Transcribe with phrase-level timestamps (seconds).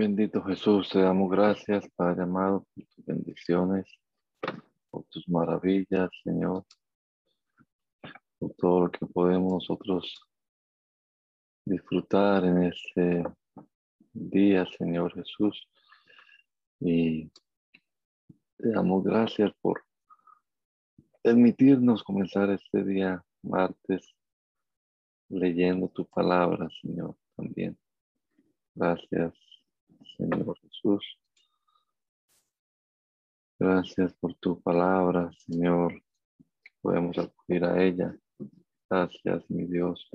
[0.00, 3.86] Bendito Jesús, te damos gracias, Padre amado, por tus bendiciones,
[4.88, 6.64] por tus maravillas, Señor,
[8.38, 10.26] por todo lo que podemos nosotros
[11.66, 13.24] disfrutar en este
[14.14, 15.68] día, Señor Jesús.
[16.80, 17.30] Y
[18.56, 19.84] te damos gracias por
[21.20, 24.16] permitirnos comenzar este día martes
[25.28, 27.78] leyendo tu palabra, Señor, también.
[28.74, 29.49] Gracias
[30.20, 31.18] Señor Jesús.
[33.58, 36.02] Gracias por tu palabra, Señor.
[36.82, 38.14] Podemos acudir a ella.
[38.90, 40.10] Gracias, mi Dios.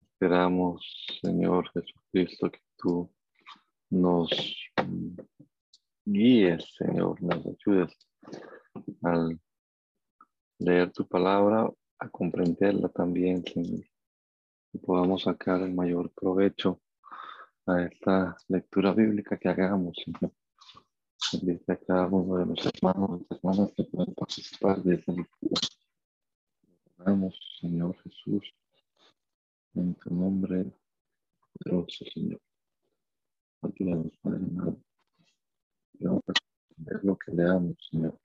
[0.00, 3.10] Esperamos, Señor Jesucristo, que tú
[3.90, 4.30] nos
[6.04, 7.96] guíes, Señor, nos ayudes
[9.02, 9.40] al
[10.58, 11.68] leer tu palabra,
[11.98, 13.84] a comprenderla también, Señor.
[14.72, 16.80] Y podamos sacar el mayor provecho
[17.66, 20.32] a esta lectura bíblica que hagamos, Señor.
[21.32, 25.60] Bendice a cada uno de los hermanos y hermanas que pueden participar de esta lectura.
[26.98, 28.52] Oramos, Señor Jesús,
[29.74, 30.72] en tu nombre
[31.52, 32.40] poderoso, Señor.
[33.62, 34.80] Ayúdanos, Padre amado.
[36.00, 36.32] Vamos a
[36.70, 38.18] entender lo que leamos, Señor.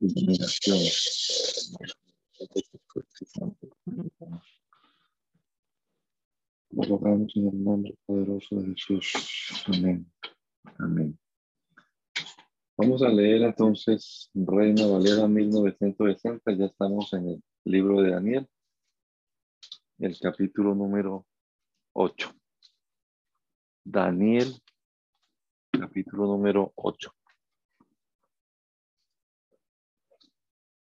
[0.00, 0.78] Iluminación.
[6.76, 9.64] Lo rogamos en el nombre poderoso de Jesús.
[9.68, 10.10] Amén.
[10.78, 11.16] Amén.
[12.76, 16.52] Vamos a leer entonces Reina Valera 1960.
[16.52, 18.48] Ya estamos en el libro de Daniel,
[20.00, 21.24] el capítulo número
[21.92, 22.32] 8.
[23.84, 24.60] Daniel,
[25.70, 27.14] capítulo número 8.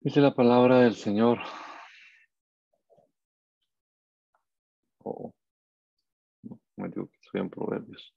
[0.00, 1.41] Dice la palabra del Señor.
[5.05, 5.34] Oh
[6.77, 8.15] me digo que estoy en Proverbios.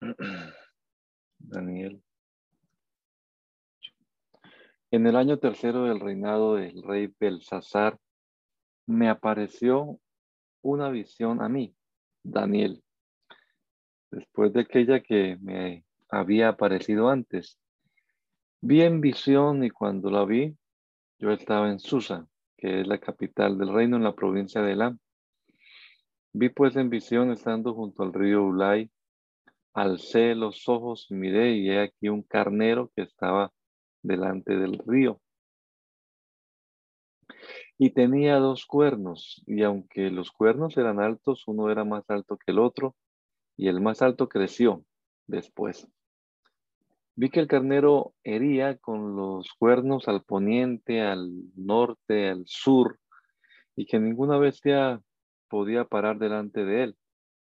[1.38, 2.02] Daniel.
[4.90, 7.98] En el año tercero del reinado del rey Belsasar,
[8.86, 10.00] me apareció
[10.62, 11.74] una visión a mí,
[12.22, 12.82] Daniel,
[14.10, 17.58] después de aquella que me había aparecido antes.
[18.60, 20.56] Vi en visión y cuando la vi,
[21.18, 22.26] yo estaba en Susa,
[22.56, 24.98] que es la capital del reino en la provincia de Elam.
[26.32, 28.90] Vi pues en visión estando junto al río Ulay,
[29.74, 33.52] alcé los ojos y miré y he aquí un carnero que estaba
[34.02, 35.20] delante del río.
[37.78, 42.52] Y tenía dos cuernos, y aunque los cuernos eran altos, uno era más alto que
[42.52, 42.94] el otro,
[43.56, 44.84] y el más alto creció
[45.26, 45.88] después.
[47.16, 53.00] Vi que el carnero hería con los cuernos al poniente, al norte, al sur,
[53.74, 55.00] y que ninguna bestia
[55.50, 56.96] podía parar delante de él,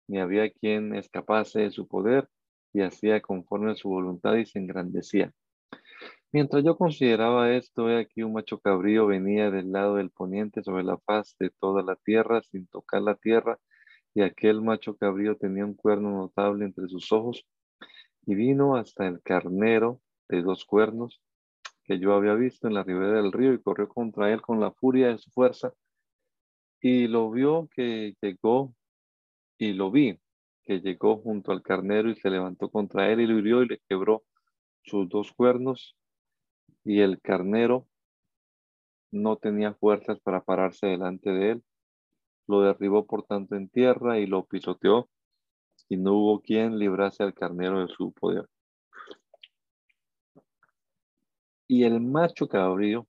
[0.09, 2.29] ni había quien escapase de su poder,
[2.75, 5.33] y hacía conforme a su voluntad y se engrandecía.
[6.33, 10.83] Mientras yo consideraba esto, he aquí un macho cabrío venía del lado del poniente sobre
[10.83, 13.59] la faz de toda la tierra sin tocar la tierra,
[14.15, 17.47] y aquel macho cabrío tenía un cuerno notable entre sus ojos,
[18.27, 21.21] y vino hasta el carnero de dos cuernos
[21.85, 24.73] que yo había visto en la ribera del río y corrió contra él con la
[24.73, 25.73] furia de su fuerza
[26.83, 28.75] y lo vio que llegó,
[29.57, 30.19] y lo vi,
[30.65, 33.81] que llegó junto al carnero y se levantó contra él y lo hirió y le
[33.89, 34.25] quebró
[34.83, 35.97] sus dos cuernos.
[36.85, 37.87] Y el carnero
[39.13, 41.65] no tenía fuerzas para pararse delante de él.
[42.49, 45.09] Lo derribó por tanto en tierra y lo pisoteó,
[45.89, 48.49] y no hubo quien librase al carnero de su poder.
[51.69, 53.07] Y el macho cabrío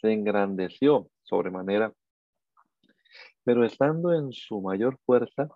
[0.00, 1.92] se engrandeció sobremanera
[3.46, 5.48] pero estando en su mayor fuerza,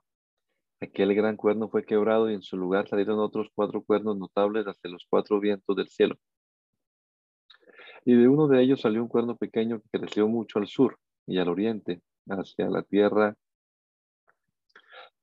[0.81, 4.93] aquel gran cuerno fue quebrado y en su lugar salieron otros cuatro cuernos notables hacia
[4.93, 6.15] los cuatro vientos del cielo.
[8.05, 11.39] Y de uno de ellos salió un cuerno pequeño que creció mucho al sur y
[11.39, 13.35] al oriente, hacia la tierra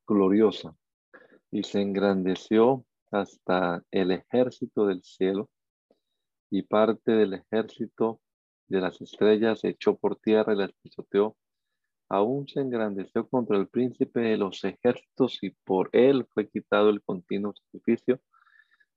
[0.05, 0.75] gloriosa,
[1.49, 5.49] y se engrandeció hasta el ejército del cielo
[6.49, 8.19] y parte del ejército
[8.67, 11.37] de las estrellas se echó por tierra y las pisoteó.
[12.09, 17.01] Aún se engrandeció contra el príncipe de los ejércitos y por él fue quitado el
[17.01, 18.19] continuo sacrificio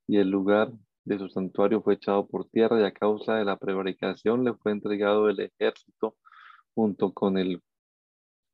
[0.07, 0.73] y el lugar
[1.05, 4.73] de su santuario fue echado por tierra y a causa de la prevaricación le fue
[4.73, 6.17] entregado el ejército
[6.75, 7.63] junto con el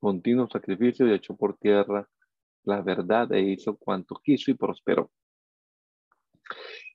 [0.01, 2.09] continuo sacrificio y echó por tierra
[2.65, 5.11] la verdad e hizo cuanto quiso y prosperó.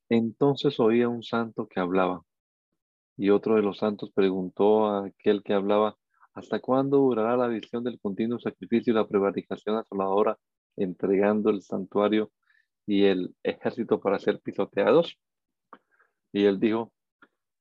[0.10, 2.24] Entonces oía un santo que hablaba
[3.18, 5.98] y otro de los santos preguntó a aquel que hablaba,
[6.34, 10.38] ¿hasta cuándo durará la visión del continuo sacrificio y la prevaricación asoladora
[10.78, 12.32] entregando el santuario
[12.86, 15.18] y el ejército para ser pisoteados?
[16.32, 16.92] Y él dijo,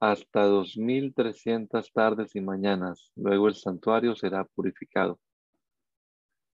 [0.00, 5.18] hasta dos mil trescientas tardes y mañanas, luego el santuario será purificado.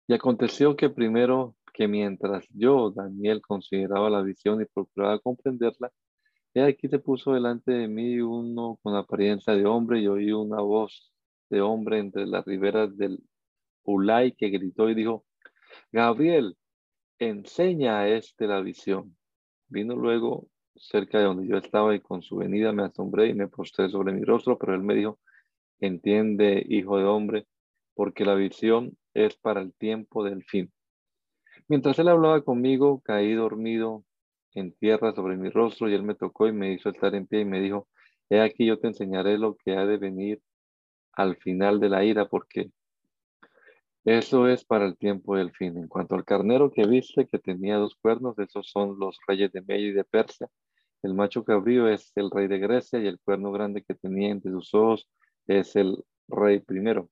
[0.07, 5.91] Y aconteció que primero que mientras yo, Daniel, consideraba la visión y procuraba comprenderla,
[6.53, 10.61] he aquí se puso delante de mí uno con apariencia de hombre y oí una
[10.61, 11.13] voz
[11.49, 13.19] de hombre entre las riberas del
[13.83, 15.25] Ulay que gritó y dijo,
[15.91, 16.57] Gabriel,
[17.19, 19.15] enseña a este la visión.
[19.69, 23.47] Vino luego cerca de donde yo estaba y con su venida me asombré y me
[23.47, 25.19] postré sobre mi rostro, pero él me dijo,
[25.79, 27.47] entiende, hijo de hombre,
[27.95, 30.71] porque la visión es para el tiempo del fin.
[31.67, 34.05] Mientras él hablaba conmigo, caí dormido
[34.53, 37.41] en tierra sobre mi rostro y él me tocó y me hizo estar en pie
[37.41, 37.87] y me dijo,
[38.29, 40.41] he aquí yo te enseñaré lo que ha de venir
[41.17, 42.71] al final de la ira, porque
[44.05, 45.77] eso es para el tiempo del fin.
[45.77, 49.61] En cuanto al carnero que viste, que tenía dos cuernos, esos son los reyes de
[49.61, 50.47] Medio y de Persia.
[51.03, 54.51] El macho cabrío es el rey de Grecia y el cuerno grande que tenía entre
[54.51, 55.09] sus ojos
[55.47, 55.97] es el
[56.27, 57.09] rey primero.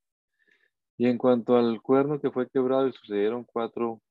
[0.97, 4.01] Y en cuanto al cuerno que fue quebrado y sucedieron cuatro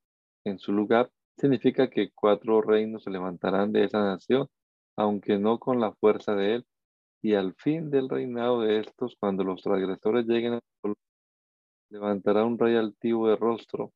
[0.44, 4.48] en su lugar, significa que cuatro reinos se levantarán de esa nación,
[4.96, 6.66] aunque no con la fuerza de él.
[7.24, 10.60] Y al fin del reinado de estos, cuando los transgresores lleguen,
[11.88, 13.94] levantará un rey altivo de rostro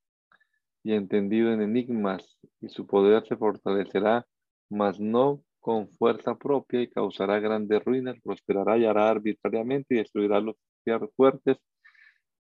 [0.82, 4.26] y entendido en enigmas, y su poder se fortalecerá,
[4.70, 10.40] mas no con fuerza propia, y causará grandes ruinas, prosperará y hará arbitrariamente y destruirá
[10.40, 11.58] los tierras fuertes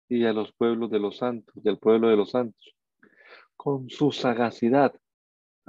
[0.08, 2.76] y a los pueblos de los santos, del pueblo de los santos.
[3.56, 4.94] Con su sagacidad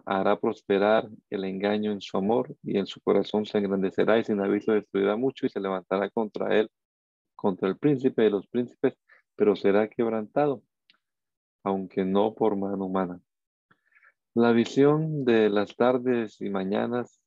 [0.04, 4.40] hará prosperar el engaño en su amor y en su corazón se engrandecerá y sin
[4.40, 6.70] aviso destruirá mucho y se levantará contra él,
[7.34, 8.94] contra el príncipe de los príncipes,
[9.34, 10.62] pero será quebrantado,
[11.64, 13.20] aunque no por mano humana.
[14.34, 17.22] La visión de las tardes y mañanas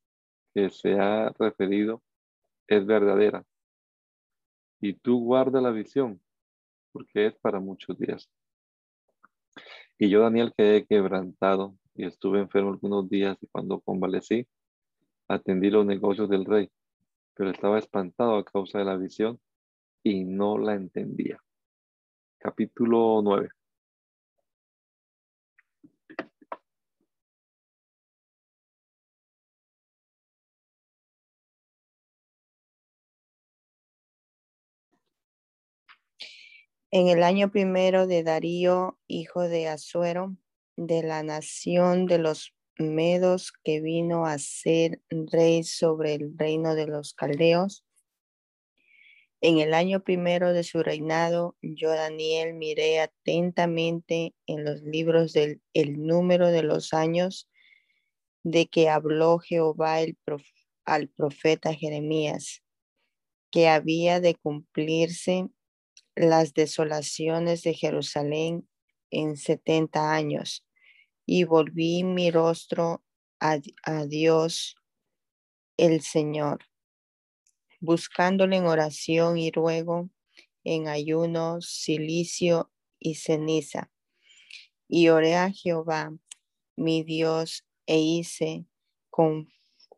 [0.53, 2.03] que se ha referido
[2.67, 3.43] es verdadera.
[4.79, 6.21] Y tú guarda la visión,
[6.91, 8.29] porque es para muchos días.
[9.97, 14.47] Y yo, Daniel, quedé quebrantado y estuve enfermo algunos días y cuando convalecí,
[15.27, 16.71] atendí los negocios del rey,
[17.33, 19.37] pero estaba espantado a causa de la visión
[20.01, 21.43] y no la entendía.
[22.37, 23.49] Capítulo 9.
[36.91, 40.37] En el año primero de Darío, hijo de Asuero,
[40.79, 46.87] de la nación de los Medos, que vino a ser rey sobre el reino de
[46.87, 47.83] los caldeos,
[49.41, 55.61] en el año primero de su reinado, yo, Daniel, miré atentamente en los libros del
[55.73, 57.49] el número de los años
[58.43, 60.17] de que habló Jehová el
[60.85, 62.63] al profeta Jeremías,
[63.51, 65.47] que había de cumplirse
[66.15, 68.69] las desolaciones de Jerusalén
[69.11, 70.65] en setenta años
[71.31, 73.03] y volví mi rostro
[73.39, 73.59] a,
[74.07, 74.75] Dios
[75.77, 76.65] el Señor,
[77.79, 80.09] buscándole en oración y ruego,
[80.63, 83.91] en ayuno, silicio y ceniza.
[84.87, 86.11] Y oré a Jehová,
[86.75, 88.65] mi Dios, e hice
[89.11, 89.49] con,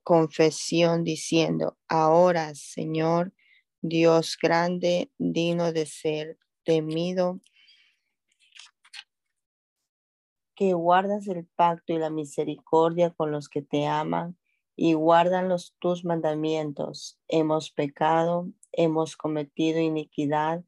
[0.03, 3.33] confesión diciendo, ahora, Señor,
[3.81, 7.39] Dios grande, digno de ser temido,
[10.61, 14.37] que guardas el pacto y la misericordia con los que te aman
[14.75, 17.19] y guardan los tus mandamientos.
[17.27, 20.63] Hemos pecado, hemos cometido iniquidad,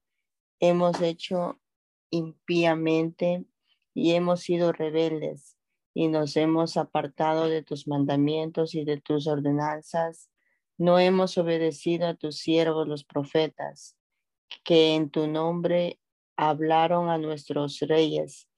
[0.60, 1.60] hemos hecho
[2.10, 3.46] impíamente
[3.94, 5.58] y hemos sido rebeldes
[5.94, 10.32] y nos hemos apartado de tus mandamientos y de tus ordenanzas
[10.76, 13.96] no hemos obedecido a tus siervos los profetas,
[14.64, 16.00] que en tu nombre
[16.36, 18.50] hablaron a nuestros reyes,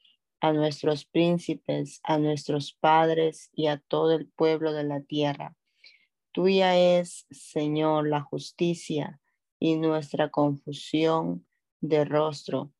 [0.41, 5.55] a nuestros príncipes, a nuestros padres y a todo el pueblo de la tierra.
[6.31, 9.19] Tuya es, Señor, la justicia
[9.59, 11.45] y nuestra confusión
[11.81, 12.71] de rostro,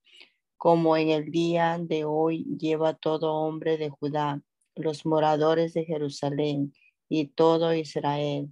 [0.57, 4.41] como en el día de hoy lleva todo hombre de Judá,
[4.75, 6.74] los moradores de Jerusalén
[7.07, 8.50] y todo Israel,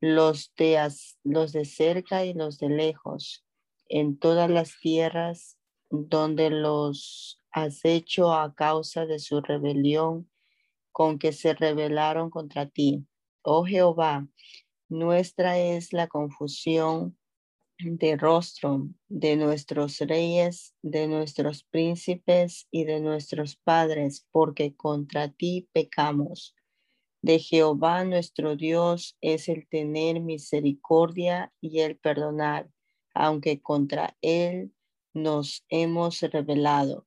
[0.00, 0.88] los de,
[1.22, 3.44] los de cerca y los de lejos,
[3.88, 5.58] en todas las tierras
[5.90, 10.30] donde los has hecho a causa de su rebelión
[10.92, 13.06] con que se rebelaron contra ti.
[13.42, 14.26] Oh Jehová,
[14.88, 17.16] nuestra es la confusión
[17.78, 25.68] de rostro de nuestros reyes, de nuestros príncipes y de nuestros padres, porque contra ti
[25.72, 26.54] pecamos.
[27.22, 32.70] De Jehová nuestro Dios es el tener misericordia y el perdonar,
[33.14, 34.72] aunque contra él
[35.14, 37.06] nos hemos rebelado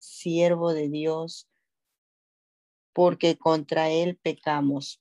[0.00, 1.48] siervo de Dios,
[2.92, 5.00] porque contra él pecamos.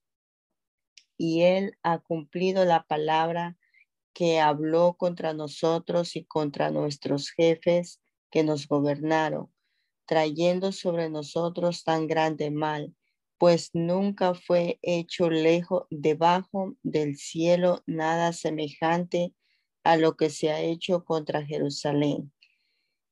[1.17, 3.57] Y él ha cumplido la palabra
[4.13, 9.51] que habló contra nosotros y contra nuestros jefes que nos gobernaron,
[10.05, 12.95] trayendo sobre nosotros tan grande mal
[13.39, 19.33] pues nunca fue hecho lejos debajo del cielo nada semejante
[19.85, 22.33] a lo que se ha hecho contra Jerusalén.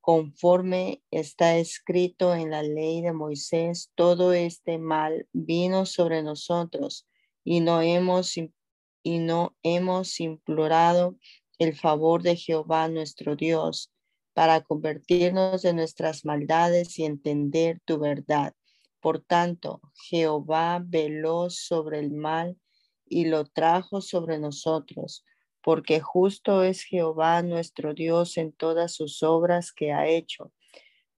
[0.07, 7.05] Conforme está escrito en la ley de Moisés, todo este mal vino sobre nosotros
[7.43, 11.17] y no hemos y no hemos implorado
[11.59, 13.91] el favor de Jehová nuestro Dios
[14.33, 18.53] para convertirnos de nuestras maldades y entender tu verdad.
[19.01, 22.57] Por tanto, Jehová veló sobre el mal
[23.05, 25.25] y lo trajo sobre nosotros,
[25.67, 30.53] porque justo es Jehová nuestro Dios en todas sus obras que ha hecho,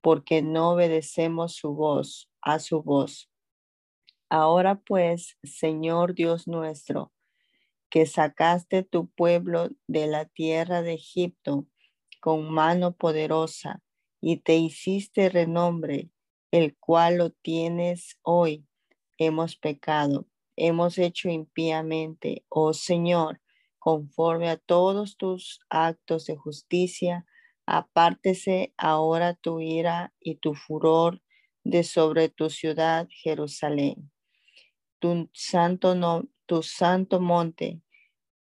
[0.01, 3.29] porque no obedecemos su voz, a su voz.
[4.27, 7.13] Ahora pues, Señor Dios nuestro,
[7.91, 11.68] que sacaste tu pueblo de la tierra de Egipto
[12.20, 13.84] con mano poderosa
[14.20, 16.10] y te hiciste renombre
[16.50, 18.65] el cual lo tienes hoy.
[19.20, 20.25] Hemos pecado,
[20.56, 23.41] hemos hecho impíamente, oh Señor,
[23.89, 27.25] conforme a todos tus actos de justicia,
[27.65, 31.24] apártese ahora tu ira y tu furor
[31.63, 34.12] de sobre tu ciudad Jerusalén.
[35.00, 37.81] Tu santo, no, tu santo monte,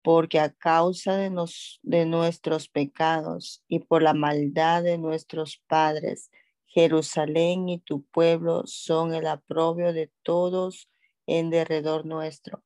[0.03, 6.29] porque a causa de, nos, de nuestros pecados y por la maldad de nuestros padres,
[6.67, 10.88] Jerusalén y tu pueblo son el aprobio de todos
[11.25, 12.63] en derredor nuestro.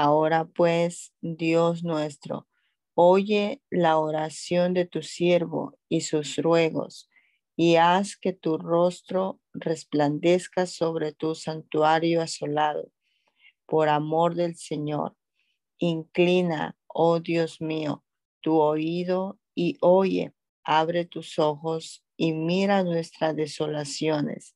[0.00, 2.46] Ahora pues, Dios nuestro,
[2.94, 7.10] oye la oración de tu siervo y sus ruegos,
[7.56, 12.92] y haz que tu rostro resplandezca sobre tu santuario asolado,
[13.66, 15.16] por amor del Señor.
[15.78, 18.04] Inclina, oh Dios mío,
[18.40, 24.54] tu oído y oye, abre tus ojos y mira nuestras desolaciones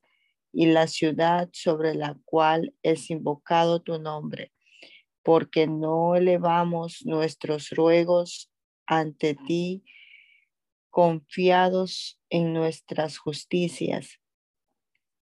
[0.53, 4.52] y la ciudad sobre la cual es invocado tu nombre,
[5.23, 8.51] porque no elevamos nuestros ruegos
[8.85, 9.83] ante ti
[10.89, 14.19] confiados en nuestras justicias,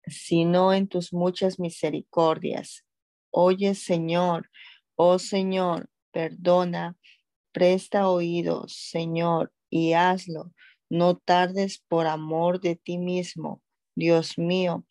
[0.06, 2.86] sino en tus muchas misericordias.
[3.30, 4.50] Oye, Señor,
[4.96, 6.98] oh Señor, perdona,
[7.54, 10.52] presta oídos, Señor, y hazlo
[10.92, 13.64] no tardes por amor de ti mismo,
[13.96, 14.86] Dios mío,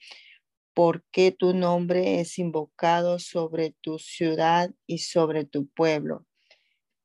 [0.82, 6.26] porque tu nombre es invocado sobre tu ciudad y sobre tu pueblo.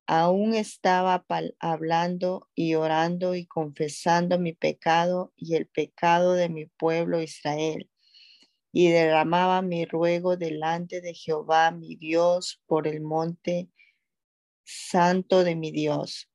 [0.07, 1.25] Aún estaba
[1.59, 7.89] hablando y orando y confesando mi pecado y el pecado de mi pueblo Israel.
[8.71, 13.69] Y derramaba mi ruego delante de Jehová mi Dios por el monte
[14.63, 16.29] santo de mi Dios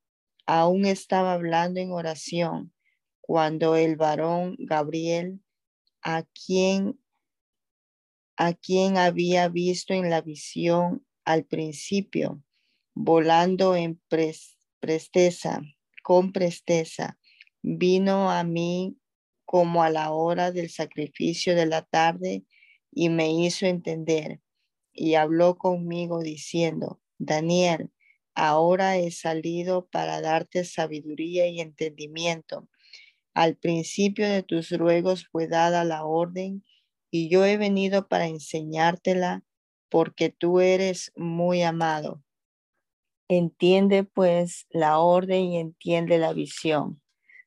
[0.44, 2.74] aún estaba hablando en oración
[3.20, 5.40] cuando el varón Gabriel,
[6.02, 6.99] a quien,
[8.40, 12.42] a quien había visto en la visión al principio,
[12.94, 14.00] volando en
[14.80, 15.60] presteza,
[16.02, 17.18] con presteza,
[17.60, 18.96] vino a mí
[19.44, 22.46] como a la hora del sacrificio de la tarde
[22.90, 24.40] y me hizo entender
[24.94, 27.90] y habló conmigo diciendo, Daniel,
[28.34, 32.70] ahora he salido para darte sabiduría y entendimiento.
[33.34, 36.64] Al principio de tus ruegos fue dada la orden
[37.10, 39.44] y yo he venido para enseñártela
[39.88, 42.22] porque tú eres muy amado.
[43.28, 47.00] Entiende pues la orden y entiende la visión.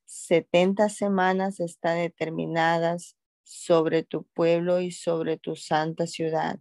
[0.05, 6.59] Setenta semanas están determinadas sobre tu pueblo y sobre tu santa ciudad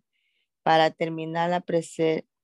[0.63, 1.65] para terminar la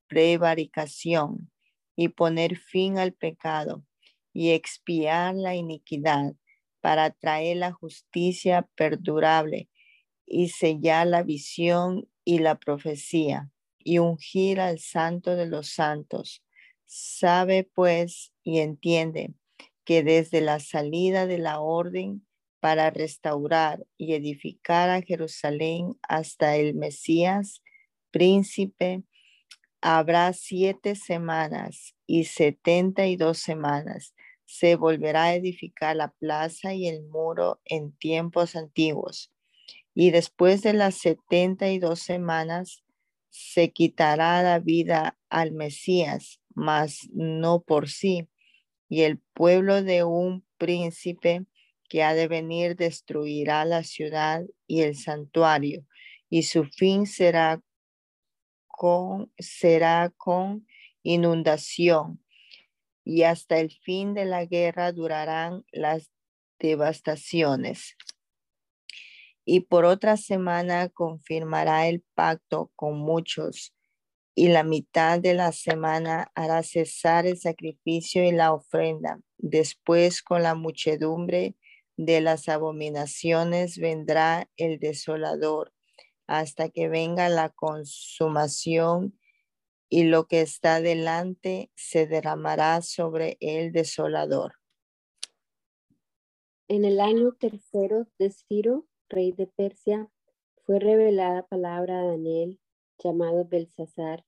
[0.09, 1.50] prevaricación
[1.97, 3.85] y poner fin al pecado
[4.33, 6.35] y expiar la iniquidad
[6.81, 9.69] para traer la justicia perdurable
[10.28, 16.42] y sellar la visión y la profecía y ungir al santo de los santos.
[16.85, 19.35] Sabe pues y entiende
[19.85, 22.26] que desde la salida de la orden
[22.61, 27.62] para restaurar y edificar a Jerusalén hasta el Mesías,
[28.11, 29.04] príncipe,
[29.80, 34.14] habrá siete semanas y setenta y dos semanas.
[34.44, 39.30] Se volverá a edificar la plaza y el muro en tiempos antiguos.
[40.00, 42.85] Y después de las setenta y dos semanas,
[43.31, 48.28] se quitará la vida al Mesías, mas no por sí.
[48.88, 51.46] Y el pueblo de un príncipe
[51.88, 55.85] que ha de venir destruirá la ciudad y el santuario,
[56.31, 57.61] y su fin será
[59.37, 60.64] será con
[61.03, 62.22] inundación
[63.05, 66.12] y hasta el fin de la guerra durarán las
[66.61, 67.96] devastaciones.
[69.50, 73.74] Y por otra semana confirmará el pacto con muchos
[74.34, 79.22] y la mitad de la semana hará cesar el sacrificio y la ofrenda.
[79.38, 81.56] Después con la muchedumbre
[81.96, 85.72] de las abominaciones vendrá el desolador
[86.26, 89.18] hasta que venga la consumación
[89.88, 94.56] y lo que está delante se derramará sobre el desolador.
[96.68, 98.30] En el año tercero de
[99.09, 100.09] rey de Persia,
[100.64, 102.59] fue revelada palabra a Daniel,
[103.03, 104.25] llamado Belsasar,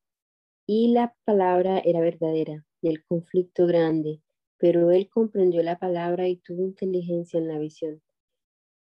[0.67, 4.23] y la palabra era verdadera, del conflicto grande,
[4.57, 8.03] pero él comprendió la palabra y tuvo inteligencia en la visión.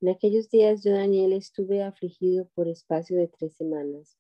[0.02, 4.18] En aquellos días yo, Daniel, estuve afligido por espacio de tres semanas.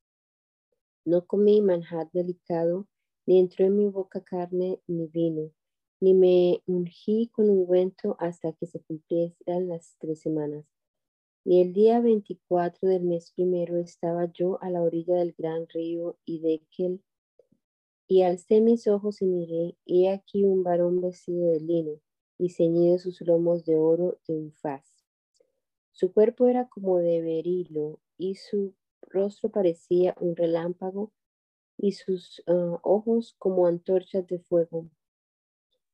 [1.05, 2.87] No comí manjar delicado,
[3.25, 5.51] ni entró en mi boca carne ni vino,
[5.99, 10.65] ni me ungí con ungüento hasta que se cumplieran las tres semanas.
[11.49, 16.17] Y el día 24 del mes primero estaba yo a la orilla del gran río
[16.25, 17.01] Idekel,
[18.05, 22.01] y alcé mis ojos y miré, he aquí un varón vestido de lino,
[22.37, 25.05] y ceñido sus lomos de oro de un faz.
[25.93, 31.13] Su cuerpo era como de berilo y su rostro parecía un relámpago
[31.77, 34.89] y sus ah, ojos como antorchas de fuego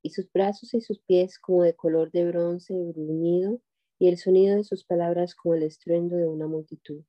[0.02, 3.60] y sus brazos y sus pies como de color de bronce bruñido
[3.98, 7.02] y el sonido de sus palabras como el estruendo de una multitud.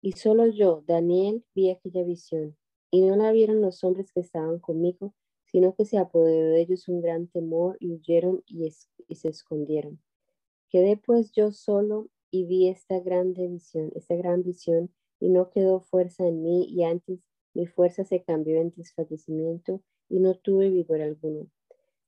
[0.00, 2.56] Y solo yo, Daniel, vi aquella visión,
[2.90, 5.14] y no la vieron los hombres que estaban conmigo,
[5.46, 8.70] sino que se apoderó de ellos un gran temor y huyeron y
[9.14, 10.00] se escondieron.
[10.68, 15.80] Quedé pues yo solo y vi esta grande visión, esta gran visión, y no quedó
[15.80, 17.20] fuerza en mí, y antes
[17.54, 21.48] mi fuerza se cambió en desfallecimiento y no tuve vigor alguno.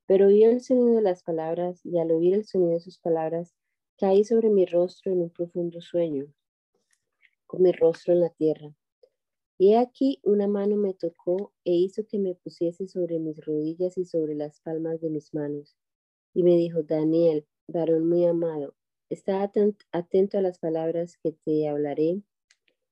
[0.07, 3.55] Pero oí el sonido de las palabras, y al oír el sonido de sus palabras,
[3.99, 6.27] caí sobre mi rostro en un profundo sueño,
[7.47, 8.75] con mi rostro en la tierra.
[9.59, 14.05] Y aquí una mano me tocó e hizo que me pusiese sobre mis rodillas y
[14.05, 15.77] sobre las palmas de mis manos.
[16.35, 18.75] Y me dijo, Daniel, varón muy amado,
[19.09, 22.21] está atento a las palabras que te hablaré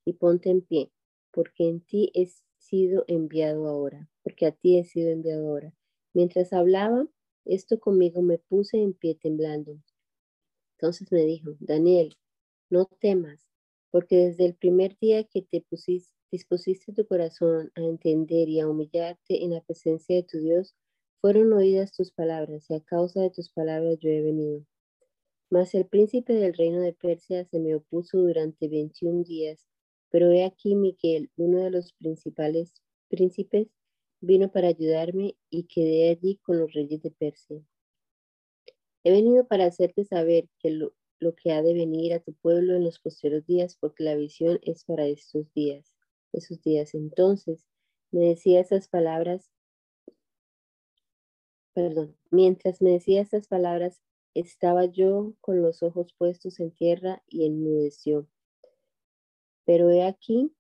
[0.07, 0.91] y ponte en pie,
[1.33, 5.75] porque en ti he sido enviado ahora, porque a ti he sido enviado ahora.
[6.15, 7.07] Mientras hablaba
[7.45, 9.77] esto conmigo, me puse en pie temblando.
[10.85, 12.15] Entonces me dijo, Daniel,
[12.69, 13.49] no temas,
[13.91, 18.69] porque desde el primer día que te pusiste, dispusiste tu corazón a entender y a
[18.69, 20.75] humillarte en la presencia de tu Dios,
[21.23, 24.67] fueron oídas tus palabras, y a causa de tus palabras yo he venido.
[25.49, 29.67] Mas el príncipe del reino de Persia se me opuso durante veintiún días,
[30.11, 32.75] pero he aquí Miguel, uno de los principales
[33.09, 33.69] príncipes,
[34.21, 37.65] vino para ayudarme y quedé allí con los reyes de Persia.
[39.05, 40.95] He venido para hacerte saber que lo,
[41.37, 44.85] que ha de venir a tu pueblo en los posteriores días, porque la visión es
[44.85, 45.95] para estos días,
[46.33, 46.95] esos días.
[46.95, 47.67] Entonces
[48.11, 49.51] me decía esas palabras,
[51.75, 54.01] perdón, mientras me decía esas palabras,
[54.33, 58.27] estaba yo con los ojos puestos en tierra y enmudeció.
[59.67, 60.55] Pero he aquí,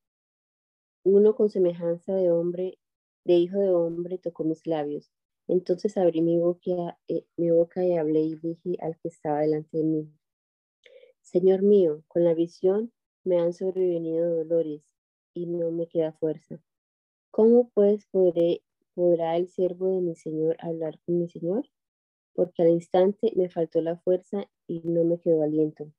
[1.02, 2.78] uno con semejanza de hombre,
[3.24, 5.10] de hijo de hombre, tocó mis labios.
[5.48, 9.78] Entonces abrí mi boca, eh, mi boca y hablé y dije al que estaba delante
[9.78, 10.08] de mí,
[11.24, 12.92] Señor mío, con la visión
[13.24, 14.82] me han sobrevenido dolores
[15.32, 16.60] y no me queda fuerza.
[17.30, 18.06] ¿Cómo pues
[18.94, 21.68] podrá el siervo de mi Señor hablar con mi Señor?
[22.34, 25.90] Porque al instante me faltó la fuerza y no me quedó aliento.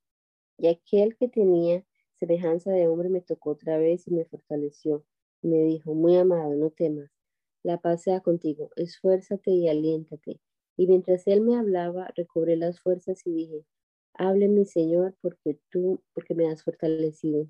[0.57, 5.05] Y aquel que tenía semejanza de hombre me tocó otra vez y me fortaleció.
[5.41, 7.11] Y me dijo, muy amado, no temas,
[7.65, 10.39] la paz sea contigo, esfuérzate y aliéntate.
[10.77, 13.65] Y mientras él me hablaba, recobré las fuerzas y dije,
[14.13, 17.47] hable mi Señor, porque tú, porque me has fortalecido.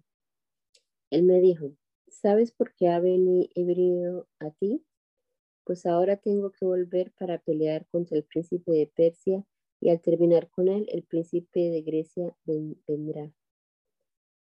[1.09, 1.73] Él me dijo,
[2.07, 4.85] ¿sabes por qué ha venido a ti?
[5.65, 9.45] Pues ahora tengo que volver para pelear contra el príncipe de Persia
[9.81, 12.33] y al terminar con él, el príncipe de Grecia
[12.87, 13.33] vendrá.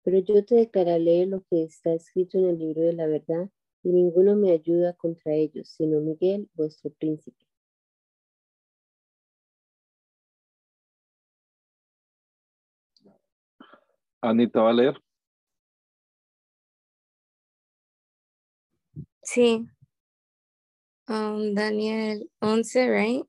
[0.01, 3.49] Pero yo te declararé lo que está escrito en el libro de la verdad
[3.83, 7.45] y ninguno me ayuda contra ellos, sino Miguel, vuestro príncipe.
[14.21, 15.01] Anita va a leer.
[19.23, 19.67] Sí.
[21.07, 23.25] Um, Daniel 11, right?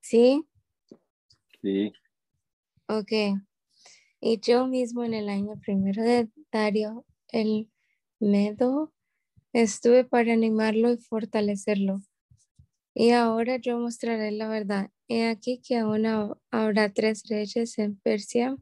[0.00, 0.44] Sí.
[1.60, 1.92] Sí.
[2.88, 3.12] Ok.
[4.24, 7.68] Y yo mismo en el año primero de Dario, el
[8.20, 8.92] Medo,
[9.52, 12.02] estuve para animarlo y fortalecerlo.
[12.94, 14.90] Y ahora yo mostraré la verdad.
[15.08, 16.06] He aquí que aún
[16.52, 18.56] habrá tres reyes en Persia,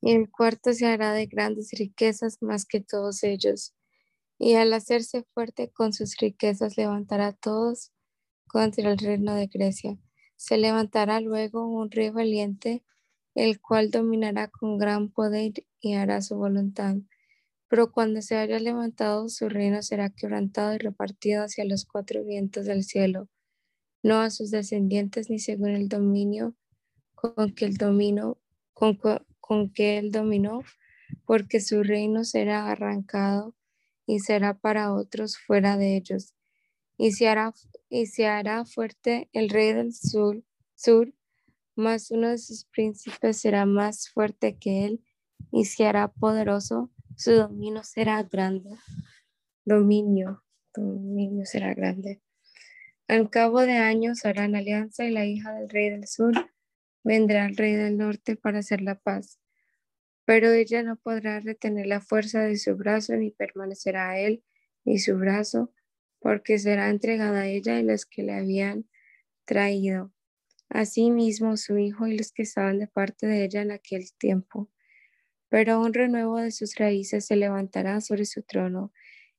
[0.00, 3.74] y el cuarto se hará de grandes riquezas más que todos ellos.
[4.38, 7.92] Y al hacerse fuerte con sus riquezas levantará a todos
[8.48, 9.98] contra el reino de Grecia.
[10.36, 12.82] Se levantará luego un rey valiente
[13.36, 16.96] el cual dominará con gran poder y hará su voluntad.
[17.68, 22.64] Pero cuando se haya levantado, su reino será quebrantado y repartido hacia los cuatro vientos
[22.64, 23.28] del cielo,
[24.02, 26.56] no a sus descendientes ni según el dominio
[27.14, 27.76] con que el
[29.74, 30.62] que él dominó,
[31.26, 33.54] porque su reino será arrancado
[34.06, 36.32] y será para otros fuera de ellos.
[36.96, 37.52] Y se hará,
[37.90, 40.42] y se hará fuerte el rey del sur
[41.76, 45.04] mas uno de sus príncipes será más fuerte que él
[45.52, 48.70] y se hará poderoso, su dominio será grande.
[49.64, 50.42] Dominio,
[50.74, 52.22] dominio será grande.
[53.08, 56.32] Al cabo de años harán alianza y la hija del rey del sur
[57.04, 59.38] vendrá al rey del norte para hacer la paz.
[60.24, 64.42] Pero ella no podrá retener la fuerza de su brazo ni permanecerá a él
[64.84, 65.72] ni su brazo,
[66.20, 68.88] porque será entregada a ella y los que le habían
[69.44, 70.12] traído
[70.68, 74.70] asimismo su hijo y los que estaban de parte de ella en aquel tiempo.
[75.48, 78.92] Pero un renuevo de sus raíces se levantará sobre su trono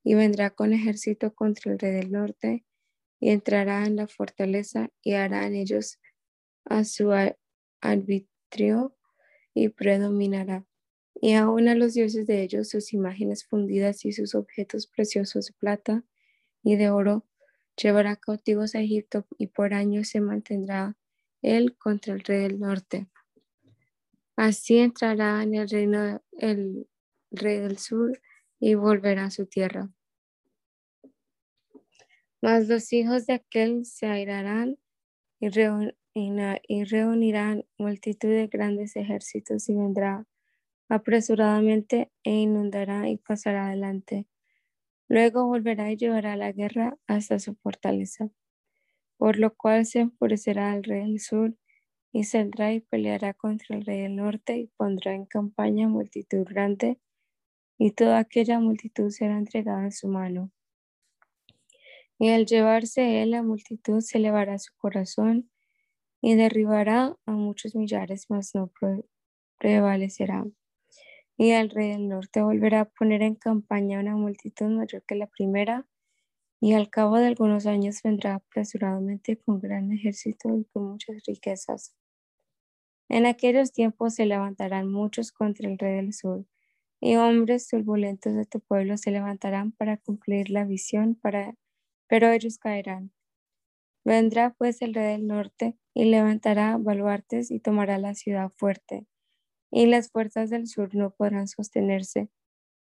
[0.03, 2.65] y vendrá con ejército contra el rey del norte
[3.19, 5.99] y entrará en la fortaleza y hará en ellos
[6.65, 7.11] a su
[7.81, 8.95] arbitrio
[9.53, 10.65] y predominará.
[11.19, 15.53] Y aún a los dioses de ellos sus imágenes fundidas y sus objetos preciosos de
[15.53, 16.03] plata
[16.63, 17.25] y de oro
[17.75, 20.95] llevará cautivos a Egipto y por años se mantendrá
[21.41, 23.07] él contra el rey del norte.
[24.35, 26.87] Así entrará en el reino el
[27.31, 28.19] rey del sur
[28.59, 29.89] y volverá a su tierra.
[32.41, 34.77] Mas los hijos de aquel se airarán
[35.39, 35.47] y,
[36.13, 40.27] y reunirán multitud de grandes ejércitos y vendrá
[40.87, 44.27] apresuradamente e inundará y pasará adelante.
[45.09, 48.29] Luego volverá y llevará la guerra hasta su fortaleza
[49.17, 51.55] por lo cual se enfurecerá el rey del sur
[52.11, 56.99] y saldrá y peleará contra el rey del norte y pondrá en campaña multitud grande
[57.77, 60.51] y toda aquella multitud será entregada en su mano.
[62.19, 65.51] Y al llevarse él la multitud se elevará su corazón
[66.21, 68.71] y derribará a muchos millares, mas no
[69.59, 70.45] prevalecerá.
[71.37, 75.27] Y el rey del norte volverá a poner en campaña una multitud mayor que la
[75.27, 75.85] primera
[76.59, 81.93] y al cabo de algunos años vendrá apresuradamente con gran ejército y con muchas riquezas.
[83.09, 86.45] En aquellos tiempos se levantarán muchos contra el rey del sur,
[86.99, 91.55] y hombres turbulentos de tu pueblo se levantarán para cumplir la visión, para...
[92.07, 93.11] pero ellos caerán.
[94.03, 99.05] Vendrá pues el rey del norte y levantará baluartes y tomará la ciudad fuerte,
[99.71, 102.29] y las fuerzas del sur no podrán sostenerse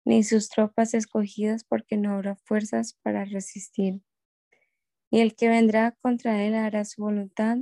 [0.04, 4.02] ni sus tropas escogidas porque no habrá fuerzas para resistir.
[5.10, 7.58] y el que vendrá contra él hará su voluntad,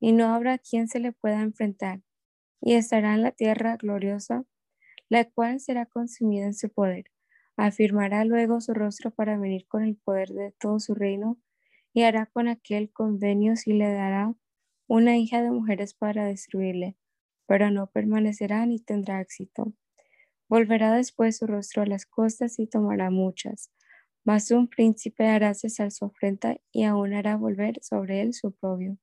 [0.00, 2.00] y no habrá quien se le pueda enfrentar,
[2.60, 4.44] y estará en la tierra gloriosa,
[5.10, 7.06] la cual será consumida en su poder.
[7.56, 11.38] Afirmará luego su rostro para venir con el poder de todo su reino,
[11.94, 14.34] y hará con aquel convenio y le dará
[14.88, 16.96] una hija de mujeres para destruirle,
[17.46, 19.74] pero no permanecerá ni tendrá éxito.
[20.54, 23.72] Volverá después su rostro a las costas y tomará muchas.
[24.22, 28.96] Mas un príncipe hará cesar su afrenta y aún hará volver sobre él su propio.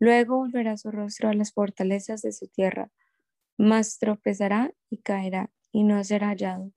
[0.00, 2.90] Luego volverá su rostro a las fortalezas de su tierra,
[3.56, 6.72] mas tropezará y caerá y no será hallado.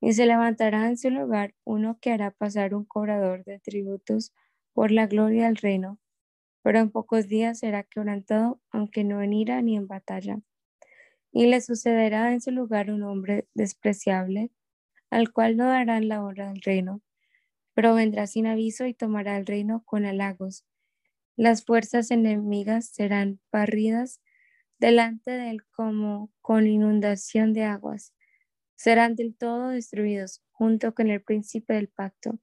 [0.00, 4.32] Y se levantará en su lugar uno que hará pasar un cobrador de tributos
[4.72, 5.98] por la gloria del reino,
[6.62, 10.40] pero en pocos días será quebrantado, aunque no en ira ni en batalla.
[11.34, 14.50] Y le sucederá en su lugar un hombre despreciable,
[15.10, 17.02] al cual no darán la honra del reino,
[17.74, 20.64] pero vendrá sin aviso y tomará el reino con halagos
[21.36, 24.20] las fuerzas enemigas serán barridas
[24.78, 28.14] delante de él como con inundación de aguas.
[28.76, 32.38] Serán del todo destruidos junto con el príncipe del pacto.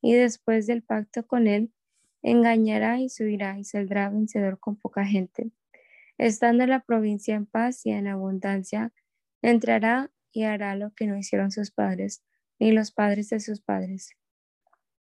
[0.00, 1.72] Y después del pacto con él,
[2.22, 5.50] engañará y subirá y saldrá vencedor con poca gente.
[6.18, 8.92] Estando la provincia en paz y en abundancia,
[9.42, 12.22] entrará y hará lo que no hicieron sus padres,
[12.58, 14.10] ni los padres de sus padres.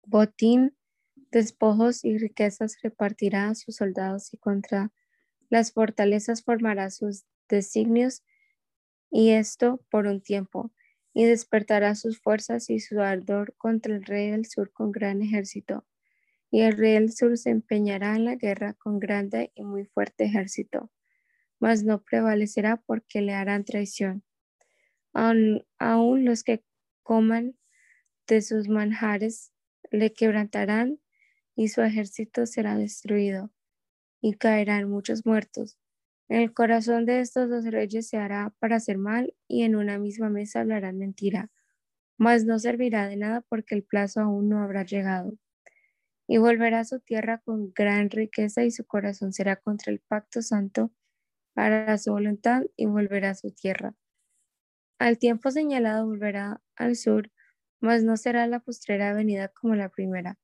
[0.04, 0.76] Botín
[1.30, 4.92] despojos y riquezas repartirá a sus soldados y contra
[5.48, 8.22] las fortalezas formará sus designios
[9.10, 10.72] y esto por un tiempo,
[11.12, 15.84] y despertará sus fuerzas y su ardor contra el rey del sur con gran ejército.
[16.50, 20.24] Y el rey del sur se empeñará en la guerra con grande y muy fuerte
[20.24, 20.90] ejército,
[21.62, 24.24] mas no prevalecerá porque le harán traición.
[25.14, 26.64] Aún, aún los que
[27.04, 27.56] coman
[28.26, 29.52] de sus manjares
[29.92, 30.98] le quebrantarán
[31.54, 33.52] y su ejército será destruido,
[34.20, 35.78] y caerán muchos muertos.
[36.28, 40.00] En el corazón de estos dos reyes se hará para hacer mal, y en una
[40.00, 41.48] misma mesa hablarán mentira,
[42.18, 45.38] mas no servirá de nada porque el plazo aún no habrá llegado.
[46.26, 50.42] Y volverá a su tierra con gran riqueza, y su corazón será contra el pacto
[50.42, 50.90] santo,
[51.54, 53.94] para su voluntad, y volverá a su tierra.
[54.98, 57.30] Al tiempo señalado volverá al sur,
[57.80, 60.38] mas no será la postrera venida como la primera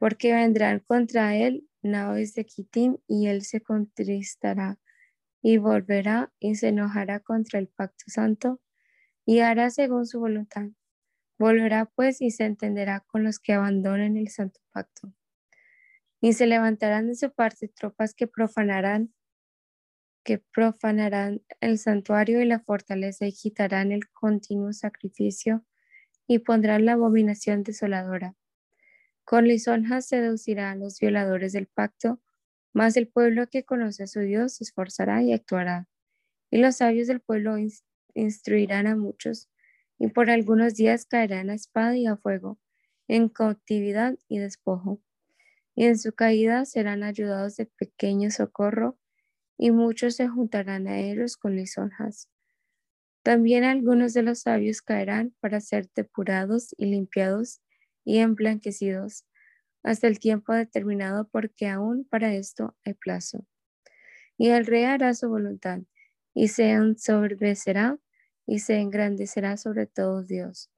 [0.00, 4.78] porque vendrán contra él naves de Kitim y él se contristará
[5.42, 8.60] y volverá y se enojará contra el pacto santo
[9.26, 10.68] y hará según su voluntad.
[11.38, 15.12] Volverá pues y se entenderá con los que abandonen el santo pacto.
[16.22, 19.12] Y se levantarán de su parte tropas que profanarán
[20.38, 25.64] profanarán el santuario y la fortaleza y quitarán el continuo sacrificio
[26.26, 28.36] y pondrán la abominación desoladora
[29.30, 32.20] con lisonjas seducirá a los violadores del pacto,
[32.72, 35.86] mas el pueblo que conoce a su Dios se esforzará y actuará.
[36.50, 37.54] Y los sabios del pueblo
[38.14, 39.48] instruirán a muchos,
[40.00, 42.58] y por algunos días caerán a espada y a fuego,
[43.06, 45.00] en cautividad y despojo.
[45.76, 48.98] Y en su caída serán ayudados de pequeño socorro,
[49.62, 52.30] y muchos se juntarán a ellos con lisonjas.
[53.22, 57.60] También algunos de los sabios caerán para ser depurados y limpiados
[58.02, 59.26] y emblanquecidos
[59.82, 63.44] hasta el tiempo determinado, porque aún para esto hay plazo.
[64.38, 65.80] Y el rey hará su voluntad,
[66.32, 67.98] y se ensorbecerá
[68.46, 70.70] y se engrandecerá sobre todo Dios.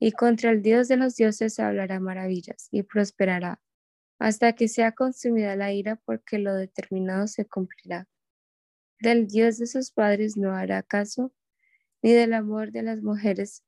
[0.00, 3.60] Y contra el Dios de los dioses hablará maravillas, y prosperará,
[4.18, 8.08] hasta que sea consumida la ira, porque lo determinado se cumplirá.
[9.00, 11.32] Del Dios de sus padres no hará caso,
[12.02, 13.62] ni del amor de las mujeres,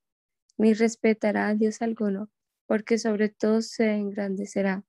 [0.57, 2.31] ni respetará a Dios alguno,
[2.67, 4.85] porque sobre todo se engrandecerá.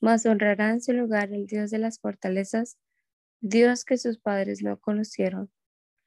[0.00, 2.78] Mas honrará en su lugar el Dios de las fortalezas,
[3.40, 5.52] Dios que sus padres no conocieron.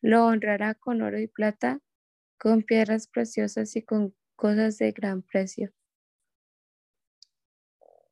[0.02, 1.80] Lo honrará con oro y plata,
[2.38, 5.72] con piedras preciosas y con cosas de gran precio.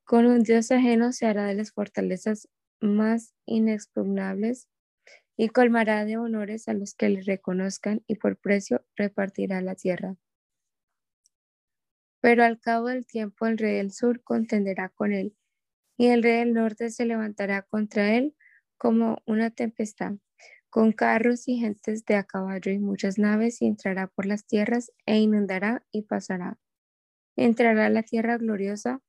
[0.06, 2.48] Con un Dios ajeno se hará de las fortalezas
[2.80, 4.70] más inexpugnables
[5.38, 10.16] y colmará de honores a los que le reconozcan y por precio repartirá la tierra.
[12.22, 15.36] Pero al cabo del tiempo el rey del sur contenderá con él,
[15.98, 18.36] y el rey del norte se levantará contra él
[18.78, 20.16] como una tempestad,
[20.70, 24.92] con carros y gentes de a caballo y muchas naves, y entrará por las tierras
[25.06, 26.60] e inundará y pasará.
[27.38, 29.02] Entrará la tierra gloriosa,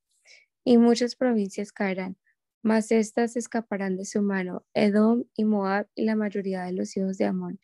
[0.64, 2.16] y muchas provincias caerán,
[2.62, 7.18] mas éstas escaparán de su mano, Edom y Moab y la mayoría de los hijos
[7.18, 7.60] de Amón.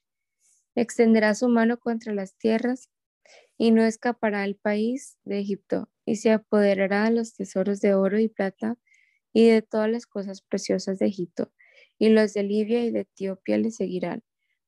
[0.74, 2.90] Extenderá su mano contra las tierras
[3.58, 8.18] y no escapará el país de Egipto, y se apoderará de los tesoros de oro
[8.18, 8.78] y plata
[9.32, 11.52] y de todas las cosas preciosas de Egipto,
[11.98, 14.22] y los de Libia y de Etiopía le seguirán.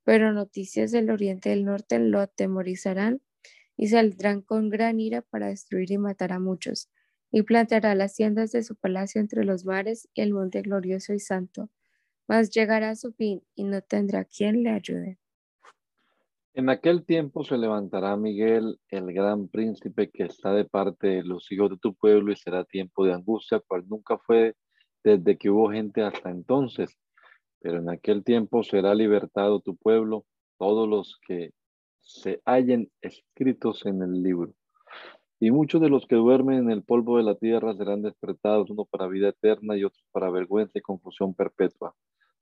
[0.04, 3.22] Pero noticias del oriente del norte lo atemorizarán
[3.76, 6.90] y saldrán con gran ira para destruir y matar a muchos,
[7.30, 11.20] y plantará las tiendas de su palacio entre los mares y el monte glorioso y
[11.20, 11.70] santo.
[12.26, 15.18] Mas llegará a su fin y no tendrá quien le ayude.
[16.52, 21.50] En aquel tiempo se levantará Miguel, el gran príncipe que está de parte de los
[21.52, 24.56] hijos de tu pueblo, y será tiempo de angustia, cual nunca fue
[25.04, 26.98] desde que hubo gente hasta entonces.
[27.60, 30.24] Pero en aquel tiempo será libertado tu pueblo,
[30.58, 31.52] todos los que
[32.00, 34.52] se hallen escritos en el libro.
[35.42, 38.84] Y muchos de los que duermen en el polvo de la tierra serán despertados, uno
[38.84, 41.94] para vida eterna y otro para vergüenza y confusión perpetua.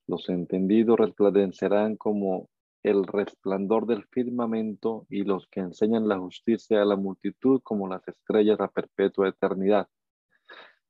[0.08, 2.48] Los entendidos resplandecerán como
[2.82, 8.06] el resplandor del firmamento y los que enseñan la justicia a la multitud como las
[8.08, 9.86] estrellas a perpetua eternidad.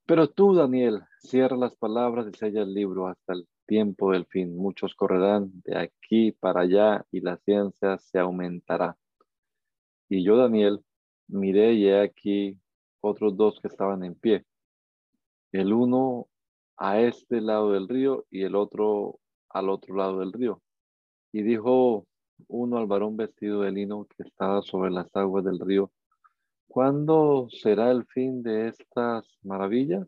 [0.06, 4.56] Pero tú, Daniel, cierra las palabras y sella el libro hasta el tiempo del fin.
[4.56, 8.96] Muchos correrán de aquí para allá y la ciencia se aumentará.
[10.08, 10.82] Y yo, Daniel,
[11.28, 12.58] miré y he aquí
[13.00, 14.44] otros dos que estaban en pie.
[15.52, 16.28] El uno
[16.76, 20.62] a este lado del río y el otro al otro lado del río.
[21.32, 22.06] Y dijo
[22.46, 25.90] uno al varón vestido de lino que estaba sobre las aguas del río,
[26.68, 30.06] ¿cuándo será el fin de estas maravillas?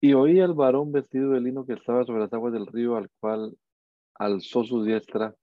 [0.00, 3.10] Y oí al varón vestido de lino que estaba sobre las aguas del río, al
[3.20, 3.56] cual
[4.14, 5.34] alzó su diestra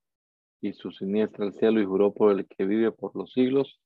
[0.61, 3.79] y su siniestra al cielo y juró por el que vive por los siglos,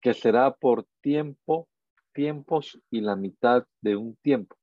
[0.00, 1.68] que será por tiempo,
[2.12, 4.56] tiempos y la mitad de un tiempo.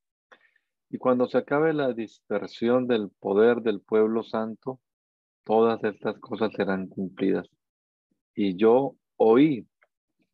[0.90, 4.80] Y cuando se acabe la dispersión del poder del pueblo santo,
[5.44, 7.50] todas estas cosas serán cumplidas.
[8.36, 9.68] Y yo oí,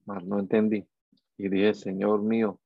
[0.05, 0.85] mas no entendí.
[1.37, 2.59] Y dije, Señor mío,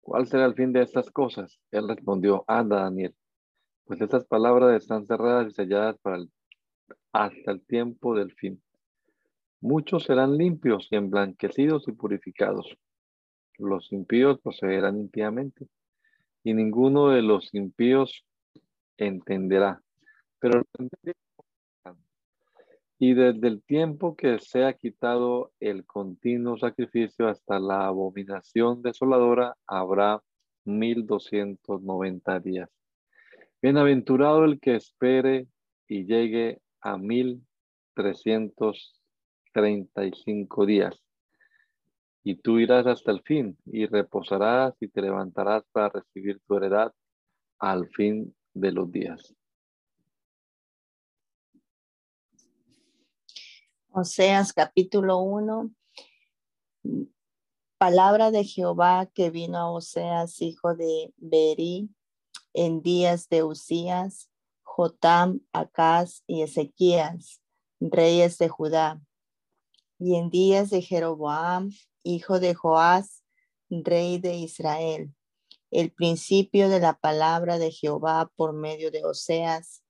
[0.00, 1.58] ¿cuál será el fin de estas cosas?
[1.70, 3.14] Él respondió, anda, Daniel,
[3.84, 6.24] pues estas palabras están cerradas y selladas para
[7.12, 8.62] hasta el tiempo del fin.
[9.66, 12.78] Muchos serán limpios y emblanquecidos y purificados.
[13.58, 15.66] Los impíos procederán impíamente,
[16.44, 18.24] y ninguno de los impíos
[18.96, 19.82] entenderá.
[20.38, 20.62] Pero
[23.00, 29.56] y desde el tiempo que se ha quitado el continuo sacrificio hasta la abominación desoladora,
[29.66, 30.22] habrá
[30.64, 32.70] mil doscientos noventa días.
[33.60, 35.48] Bienaventurado el que espere
[35.88, 37.44] y llegue a mil
[39.56, 40.94] trescientos treinta y cinco días.
[42.22, 46.92] Y tú irás hasta el fin y reposarás y te levantarás para recibir tu heredad
[47.58, 49.34] al fin de los días.
[53.90, 55.70] Oseas capítulo 1.
[57.78, 61.88] Palabra de Jehová que vino a Oseas, hijo de Beri,
[62.52, 64.30] en días de Usías,
[64.62, 67.40] Jotam, Acaz y Ezequías,
[67.80, 69.00] reyes de Judá,
[69.98, 71.70] y en días de Jeroboam,
[72.02, 73.24] hijo de Joás,
[73.70, 75.14] rey de Israel.
[75.70, 79.82] El principio de la palabra de Jehová por medio de Oseas.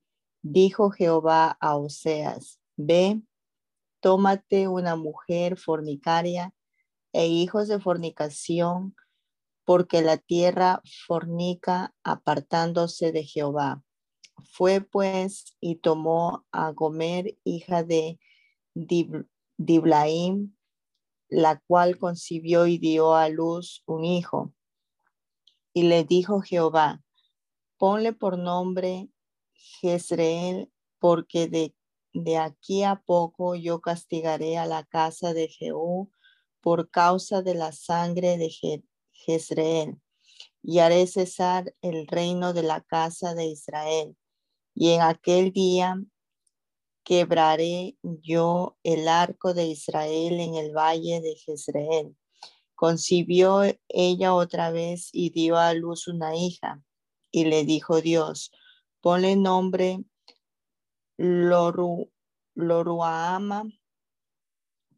[0.43, 3.21] Dijo Jehová a Oseas, ve,
[4.01, 6.55] tómate una mujer fornicaria
[7.13, 8.95] e hijos de fornicación,
[9.65, 13.83] porque la tierra fornica apartándose de Jehová.
[14.53, 18.21] Fue pues y tomó a Gomer, hija de
[19.57, 20.57] Diblaim,
[21.29, 24.53] la cual concibió y dio a luz un hijo.
[25.73, 27.03] Y le dijo Jehová,
[27.77, 29.09] ponle por nombre
[29.55, 31.75] Jezreel, porque de
[32.17, 36.11] de aquí a poco yo castigaré a la casa de Jehú
[36.63, 38.51] por causa de la sangre de
[39.13, 40.01] Jezreel,
[40.63, 44.17] y haré cesar el reino de la casa de Israel.
[44.75, 46.03] Y en aquel día
[47.07, 52.17] quebraré yo el arco de Israel en el valle de Jezreel.
[52.75, 56.83] Concibió ella otra vez y dio a luz una hija.
[57.31, 58.51] Y le dijo Dios,
[59.01, 60.03] ponle nombre
[61.17, 62.11] Loru,
[62.57, 63.63] Loruama,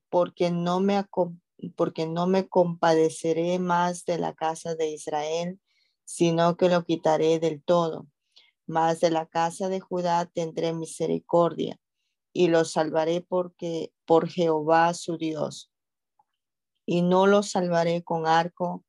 [0.09, 1.05] porque no me
[1.77, 5.61] porque no me compadeceré más de la casa de Israel,
[6.05, 8.07] sino que lo quitaré del todo.
[8.67, 11.79] Más de la casa de Judá tendré misericordia
[12.33, 15.71] y lo salvaré porque por Jehová su Dios.
[16.87, 18.85] Y no lo salvaré con arco,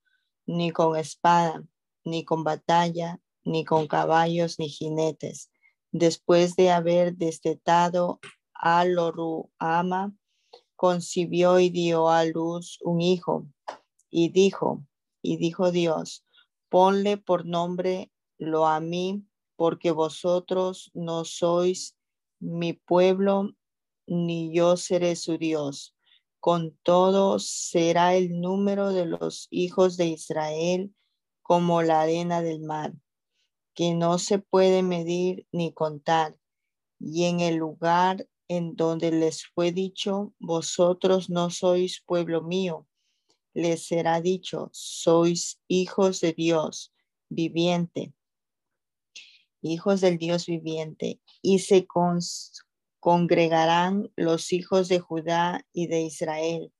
[0.45, 1.63] ni con espada,
[2.03, 5.51] ni con batalla, ni con caballos, ni jinetes,
[5.91, 8.19] Después de haber destetado
[8.53, 10.13] a Loruama,
[10.75, 13.47] concibió y dio a luz un hijo.
[14.11, 14.85] Y dijo,
[15.23, 16.25] y dijo Dios,
[16.69, 19.25] ponle por nombre lo a mí,
[19.55, 21.97] porque vosotros no sois
[22.39, 23.51] mi pueblo,
[24.07, 25.95] ni yo seré su Dios.
[26.39, 30.93] Con todo será el número de los hijos de Israel
[31.41, 32.93] como la arena del mar,
[33.73, 36.37] que no se puede medir ni contar.
[36.99, 42.87] Y en el lugar en donde les fue dicho, vosotros no sois pueblo mío,
[43.53, 46.93] les será dicho, sois hijos de Dios
[47.29, 48.13] viviente,
[49.61, 51.87] hijos del Dios viviente, y se
[52.99, 56.73] congregarán los hijos de Judá y de Israel,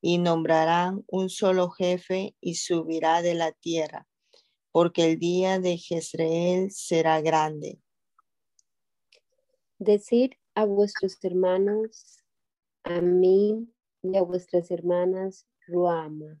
[0.00, 4.08] y nombrarán un solo jefe y subirá de la tierra,
[4.72, 7.80] porque el día de Jezreel será grande.
[9.78, 12.18] Decir a vuestros hermanos,
[12.84, 13.68] a mí
[14.02, 16.40] y a vuestras hermanas, Ruama.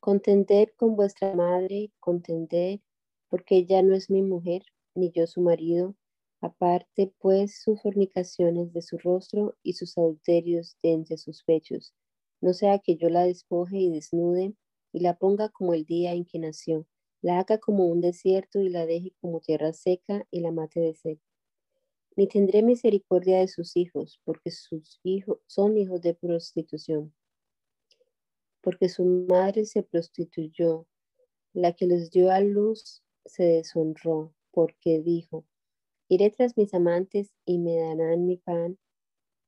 [0.00, 2.80] Contender con vuestra madre, contender,
[3.30, 4.62] porque ella no es mi mujer,
[4.94, 5.96] ni yo su marido,
[6.42, 11.94] aparte pues sus fornicaciones de su rostro y sus adulterios de entre sus pechos,
[12.42, 14.54] no sea que yo la despoje y desnude
[14.92, 16.86] y la ponga como el día en que nació,
[17.22, 20.94] la haga como un desierto y la deje como tierra seca y la mate de
[20.94, 21.18] sed.
[22.16, 27.14] Ni tendré misericordia de sus hijos, porque sus hijos son hijos de prostitución
[28.60, 30.86] porque su madre se prostituyó.
[31.52, 35.44] La que les dio a luz se deshonró, porque dijo,
[36.08, 38.78] iré tras mis amantes y me darán mi pan,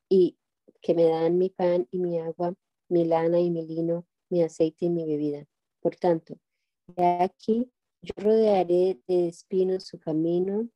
[0.08, 0.38] y
[0.80, 2.54] que me dan mi pan y mi agua,
[2.88, 5.46] mi lana y mi lino, mi aceite y mi bebida.
[5.80, 6.38] Por tanto,
[6.88, 7.70] de aquí
[8.02, 10.68] yo rodearé de espinos su camino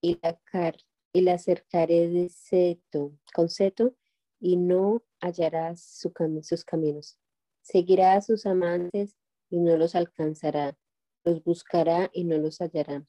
[0.00, 0.76] y la, car
[1.12, 3.94] y la cercaré de seto, con seto
[4.40, 6.12] y no hallarás su
[6.42, 7.18] sus caminos.
[7.62, 9.16] Seguirá a sus amantes
[9.50, 10.76] y no los alcanzará.
[11.24, 13.06] Los buscará y no los hallará.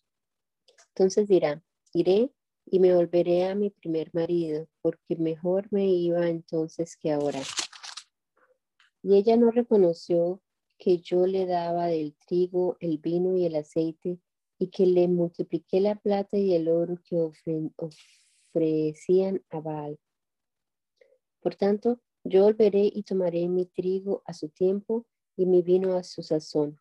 [0.89, 2.32] Entonces dirá, iré
[2.66, 7.41] y me volveré a mi primer marido, porque mejor me iba entonces que ahora.
[9.03, 10.41] Y ella no reconoció
[10.78, 14.20] que yo le daba del trigo, el vino y el aceite,
[14.57, 17.18] y que le multipliqué la plata y el oro que
[18.53, 19.99] ofrecían a Baal.
[21.39, 26.03] Por tanto, yo volveré y tomaré mi trigo a su tiempo y mi vino a
[26.03, 26.80] su sazón,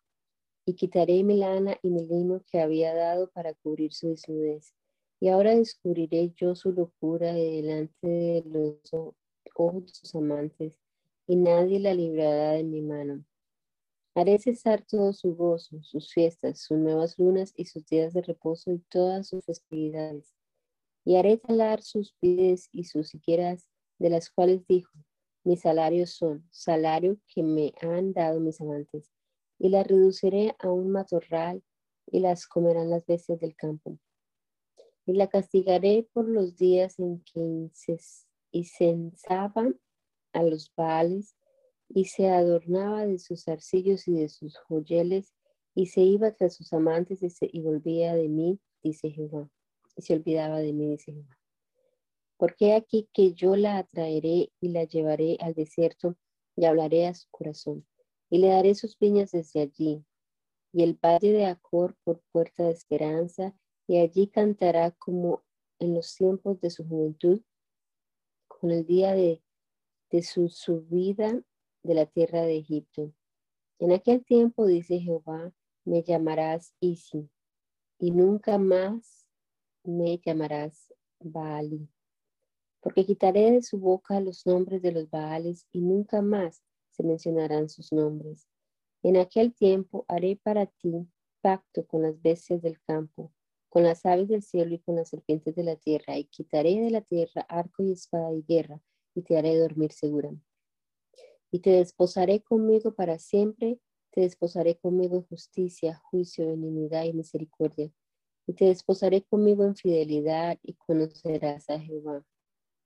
[0.65, 4.73] y quitaré mi lana y mi lino que había dado para cubrir su desnudez.
[5.19, 8.93] Y ahora descubriré yo su locura delante de los
[9.55, 10.79] ojos de sus amantes,
[11.27, 13.23] y nadie la librará de mi mano.
[14.13, 18.71] Haré cesar todo su gozo, sus fiestas, sus nuevas lunas y sus días de reposo
[18.71, 20.35] y todas sus festividades.
[21.05, 24.91] Y haré talar sus pies y sus higueras, de las cuales dijo,
[25.43, 29.09] mis salarios son salario que me han dado mis amantes,
[29.61, 31.63] y las reduciré a un matorral
[32.07, 33.99] y las comerán las bestias del campo.
[35.05, 37.69] Y la castigaré por los días en que
[38.51, 39.79] incensaban
[40.33, 41.35] a los baales
[41.89, 45.35] y se adornaba de sus arcillos y de sus joyeles
[45.75, 49.47] y se iba tras sus amantes y, y volvía de mí, dice Jehová,
[49.95, 51.37] y se olvidaba de mí, dice Jehová.
[52.37, 56.17] Porque aquí que yo la atraeré y la llevaré al desierto
[56.55, 57.85] y hablaré a su corazón
[58.31, 60.03] y le daré sus viñas desde allí
[60.73, 63.55] y el valle de Acor por puerta de esperanza
[63.87, 65.43] y allí cantará como
[65.77, 67.41] en los tiempos de su juventud
[68.47, 69.43] con el día de,
[70.09, 71.43] de su subida
[71.83, 73.13] de la tierra de Egipto.
[73.79, 75.51] En aquel tiempo, dice Jehová,
[75.83, 77.29] me llamarás Isi
[77.99, 79.27] y nunca más
[79.83, 81.89] me llamarás Baali
[82.81, 87.69] porque quitaré de su boca los nombres de los Baales y nunca más se mencionarán
[87.69, 88.47] sus nombres.
[89.03, 91.07] En aquel tiempo haré para ti
[91.41, 93.31] pacto con las bestias del campo,
[93.69, 96.91] con las aves del cielo y con las serpientes de la tierra, y quitaré de
[96.91, 98.81] la tierra arco y espada y guerra,
[99.15, 100.31] y te haré dormir segura.
[101.51, 103.79] Y te desposaré conmigo para siempre,
[104.11, 107.91] te desposaré conmigo en justicia, juicio, benignidad y misericordia.
[108.45, 112.23] Y te desposaré conmigo en fidelidad, y conocerás a Jehová.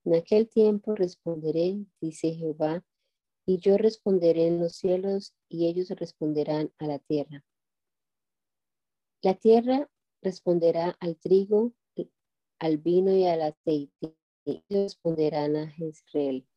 [0.06, 2.84] En aquel tiempo responderé, dice Jehová,
[3.46, 7.44] y yo responderé en los cielos, y ellos responderán a la tierra.
[9.22, 9.90] La tierra
[10.22, 11.74] responderá al trigo,
[12.60, 14.16] al vino y al aceite,
[14.46, 16.48] y responderán a Jezreel.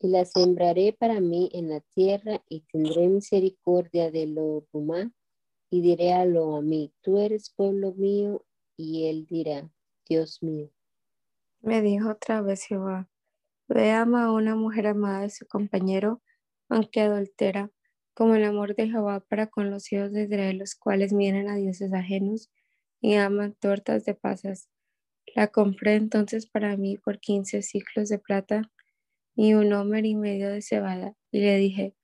[0.00, 5.12] Y la sembraré para mí en la tierra, y tendré misericordia de lo humano,
[5.70, 8.44] y diré a lo a mí, tú eres pueblo mío,
[8.76, 9.70] y él dirá,
[10.08, 10.70] Dios mío.
[11.60, 13.10] Me dijo otra vez Jehová,
[13.68, 16.22] ve ama a una mujer amada de su compañero
[16.68, 17.70] aunque adultera,
[18.14, 21.56] como el amor de Jehová para con los hijos de Israel, los cuales miran a
[21.56, 22.50] dioses ajenos
[23.00, 24.68] y aman tortas de pasas.
[25.34, 28.70] La compré entonces para mí por quince ciclos de plata
[29.34, 31.94] y un homer y medio de cebada, y le dije,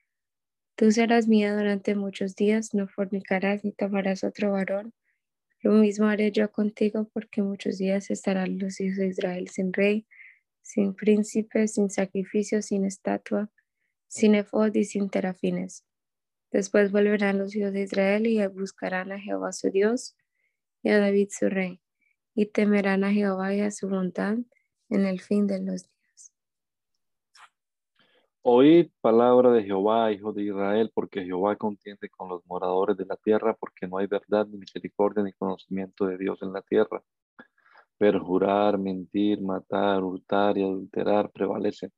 [0.77, 4.93] Tú serás mía durante muchos días, no fornicarás ni tomarás otro varón.
[5.63, 10.05] Lo mismo haré yo contigo, porque muchos días estarán los hijos de Israel sin rey,
[10.65, 13.51] sin príncipe, sin sacrificio, sin estatua,
[14.09, 15.85] sin efod y sin terafines.
[16.51, 20.17] Después volverán los hijos de Israel y buscarán a Jehová su Dios
[20.83, 21.81] y a David su rey,
[22.35, 24.39] y temerán a Jehová y a su bondad
[24.89, 26.33] en el fin de los días.
[28.43, 33.17] Oíd palabra de Jehová, hijo de Israel, porque Jehová contiende con los moradores de la
[33.17, 37.03] tierra, porque no hay verdad, ni misericordia, ni conocimiento de Dios en la tierra.
[37.99, 41.93] Perjurar, mentir, matar, hurtar y adulterar prevalecen,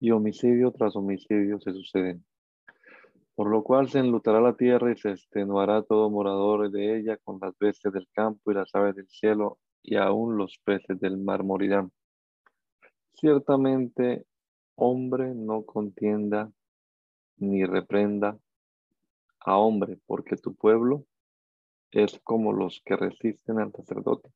[0.00, 2.24] y homicidio tras homicidio se suceden.
[3.34, 7.38] Por lo cual se enlutará la tierra y se extenuará todo morador de ella con
[7.40, 11.44] las bestias del campo y las aves del cielo, y aún los peces del mar
[11.44, 11.92] morirán.
[13.12, 14.26] Ciertamente,
[14.74, 16.52] hombre no contienda
[17.36, 18.38] ni reprenda
[19.40, 21.04] a hombre, porque tu pueblo
[21.90, 24.30] es como los que resisten al sacerdote.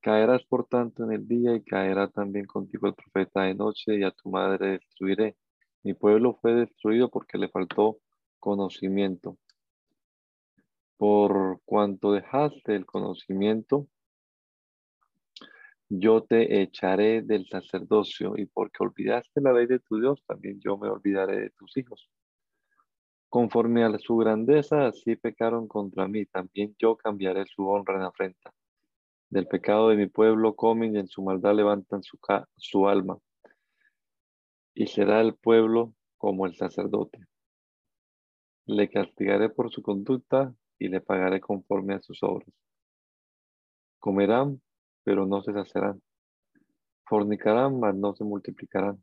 [0.00, 4.02] Caerás por tanto en el día y caerá también contigo el profeta de noche y
[4.02, 5.36] a tu madre destruiré.
[5.82, 7.98] Mi pueblo fue destruido porque le faltó
[8.38, 9.36] conocimiento.
[10.96, 13.88] Por cuanto dejaste el conocimiento,
[15.88, 20.78] yo te echaré del sacerdocio y porque olvidaste la ley de tu Dios, también yo
[20.78, 22.08] me olvidaré de tus hijos.
[23.28, 28.52] Conforme a su grandeza, así pecaron contra mí, también yo cambiaré su honra en afrenta.
[29.30, 32.18] Del pecado de mi pueblo comen y en su maldad levantan su,
[32.56, 33.18] su alma.
[34.74, 37.20] Y será el pueblo como el sacerdote.
[38.66, 42.48] Le castigaré por su conducta y le pagaré conforme a sus obras.
[44.00, 44.60] Comerán,
[45.04, 46.02] pero no se saciarán.
[47.04, 49.02] Fornicarán, mas no se multiplicarán,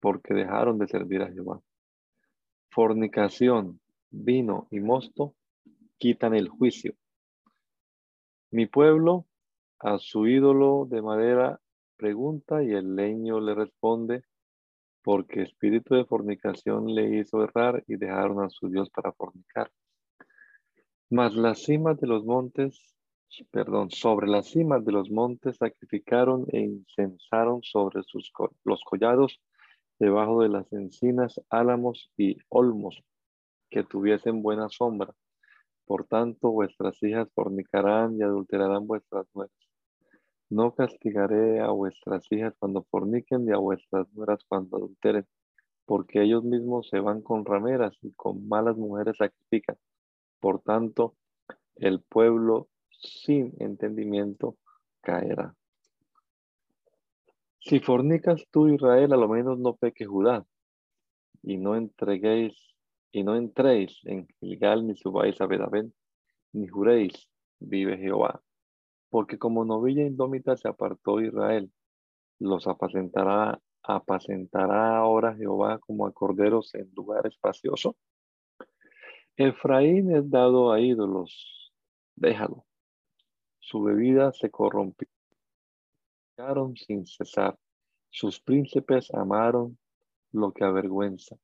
[0.00, 1.60] porque dejaron de servir a Jehová.
[2.70, 3.80] Fornicación,
[4.10, 5.34] vino y mosto
[5.98, 6.94] quitan el juicio.
[8.50, 9.27] Mi pueblo
[9.80, 11.60] a su ídolo de madera
[11.96, 14.22] pregunta y el leño le responde,
[15.02, 19.70] porque espíritu de fornicación le hizo errar y dejaron a su Dios para fornicar.
[21.10, 22.94] Mas las cimas de los montes,
[23.50, 28.30] perdón, sobre las cimas de los montes sacrificaron e incensaron sobre sus,
[28.64, 29.40] los collados
[29.98, 33.02] debajo de las encinas, álamos y olmos
[33.70, 35.14] que tuviesen buena sombra.
[35.86, 39.67] Por tanto, vuestras hijas fornicarán y adulterarán vuestras nueras.
[40.50, 45.26] No castigaré a vuestras hijas cuando forniquen y a vuestras nueras cuando adulteren,
[45.84, 49.76] porque ellos mismos se van con rameras y con malas mujeres sacrifican.
[50.40, 51.16] Por tanto,
[51.76, 54.56] el pueblo sin entendimiento
[55.02, 55.54] caerá.
[57.58, 60.46] Si fornicas tú, Israel, a lo menos no peque Judá,
[61.42, 62.74] y no entreguéis,
[63.12, 65.92] y no entréis en Gilgal, ni subáis a Bedabén,
[66.52, 67.28] ni juréis,
[67.58, 68.42] vive Jehová
[69.10, 71.70] porque como novilla indómita se apartó Israel,
[72.38, 77.96] los apacentará, apacentará ahora Jehová como a corderos en lugar espacioso.
[79.36, 81.72] Efraín es dado a ídolos,
[82.16, 82.64] déjalo.
[83.60, 85.08] Su bebida se corrompió
[86.76, 87.58] sin cesar.
[88.10, 89.76] Sus príncipes amaron
[90.32, 91.36] lo que avergüenza.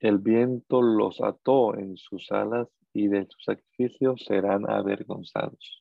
[0.00, 5.80] El viento los ató en sus alas y de sus sacrificios serán avergonzados.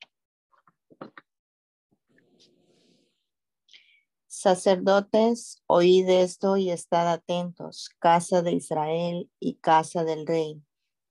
[4.27, 10.61] Sacerdotes, oíd esto y estad atentos, casa de Israel y casa del rey.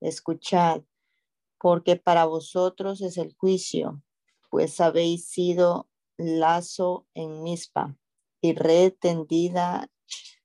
[0.00, 0.82] Escuchad,
[1.58, 4.02] porque para vosotros es el juicio,
[4.48, 7.96] pues habéis sido lazo en mispa
[8.40, 9.90] y red tendida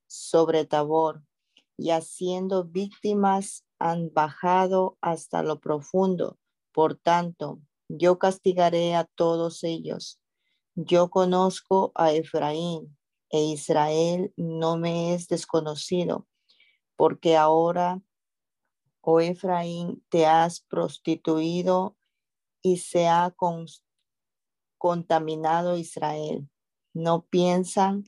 [0.08, 1.24] sobre Tabor,
[1.78, 6.40] y haciendo víctimas han bajado hasta lo profundo.
[6.72, 7.62] Por tanto,
[7.98, 10.22] yo castigaré a todos ellos
[10.76, 12.98] yo conozco a Efraín
[13.30, 16.28] e Israel no me es desconocido,
[16.96, 18.02] porque ahora,
[19.02, 21.98] oh Efraín, te has prostituido
[22.62, 23.36] y se ha
[24.78, 26.50] contaminado Israel.
[26.94, 28.06] No piensan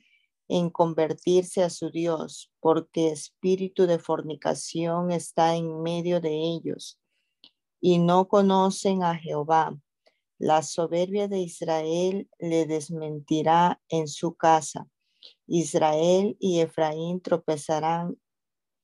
[0.48, 7.00] en convertirse a su Dios, porque espíritu de fornicación está en medio de ellos
[7.86, 9.78] y no conocen a Jehová
[10.38, 14.90] la soberbia de Israel le desmentirá en su casa.
[15.48, 18.18] Israel y Efraín tropezarán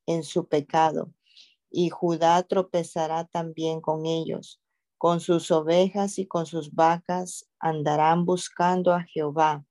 [0.06, 1.14] en su pecado,
[1.70, 4.62] y Judá tropezará también con ellos.
[4.97, 9.66] Con sus ovejas y con sus vacas andarán buscando a Jehová,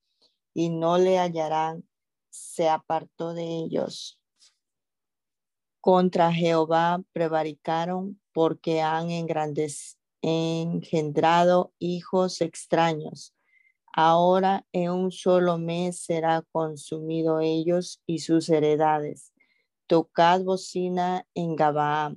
[0.55, 1.87] y no le hallarán,
[2.31, 4.19] se apartó de ellos.
[5.89, 9.09] Contra Jehová prevaricaron porque han
[10.21, 13.35] engendrado hijos extraños.
[13.91, 19.33] Ahora en un solo mes será consumido ellos y sus heredades.
[19.87, 22.15] Tocad bocina en Gabaa,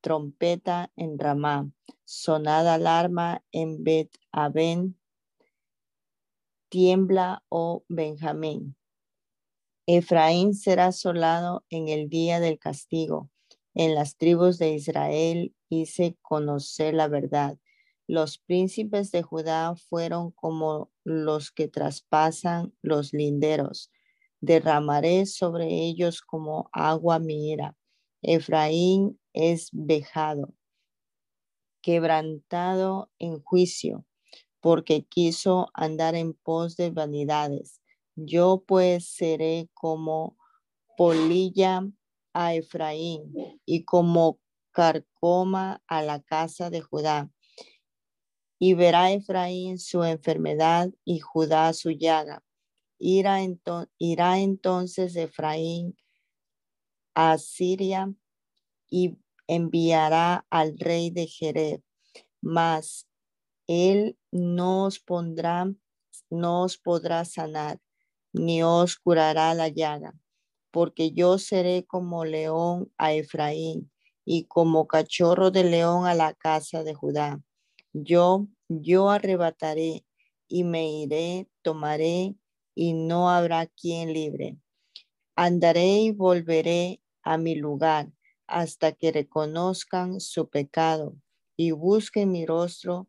[0.00, 1.68] trompeta en Ramá,
[2.04, 4.96] sonada alarma en Bet Aben,
[6.68, 8.76] tiembla, oh Benjamín.
[9.92, 13.28] Efraín será asolado en el día del castigo.
[13.74, 17.58] En las tribus de Israel hice conocer la verdad.
[18.06, 23.90] Los príncipes de Judá fueron como los que traspasan los linderos.
[24.40, 27.76] Derramaré sobre ellos como agua mi ira.
[28.22, 30.54] Efraín es vejado,
[31.82, 34.06] quebrantado en juicio,
[34.60, 37.79] porque quiso andar en pos de vanidades
[38.26, 40.36] yo pues seré como
[40.96, 41.82] polilla
[42.32, 43.32] a Efraín
[43.64, 44.38] y como
[44.70, 47.30] carcoma a la casa de Judá.
[48.58, 52.44] Y verá Efraín su enfermedad y Judá su llaga.
[52.98, 55.96] Irá, entonces Efraín
[57.14, 58.12] a Siria
[58.90, 59.16] y
[59.46, 61.80] enviará al rey de Jerez,
[62.42, 63.08] mas
[63.66, 65.72] él no os pondrá,
[66.28, 67.80] no os podrá sanar
[68.32, 70.14] ni os curará la llaga,
[70.70, 73.90] porque yo seré como león a Efraín
[74.24, 77.42] y como cachorro de león a la casa de Judá.
[77.92, 80.04] Yo, yo arrebataré
[80.48, 82.36] y me iré, tomaré
[82.74, 84.58] y no habrá quien libre.
[85.36, 88.12] Andaré y volveré a mi lugar
[88.46, 91.16] hasta que reconozcan su pecado
[91.56, 93.08] y busquen mi rostro.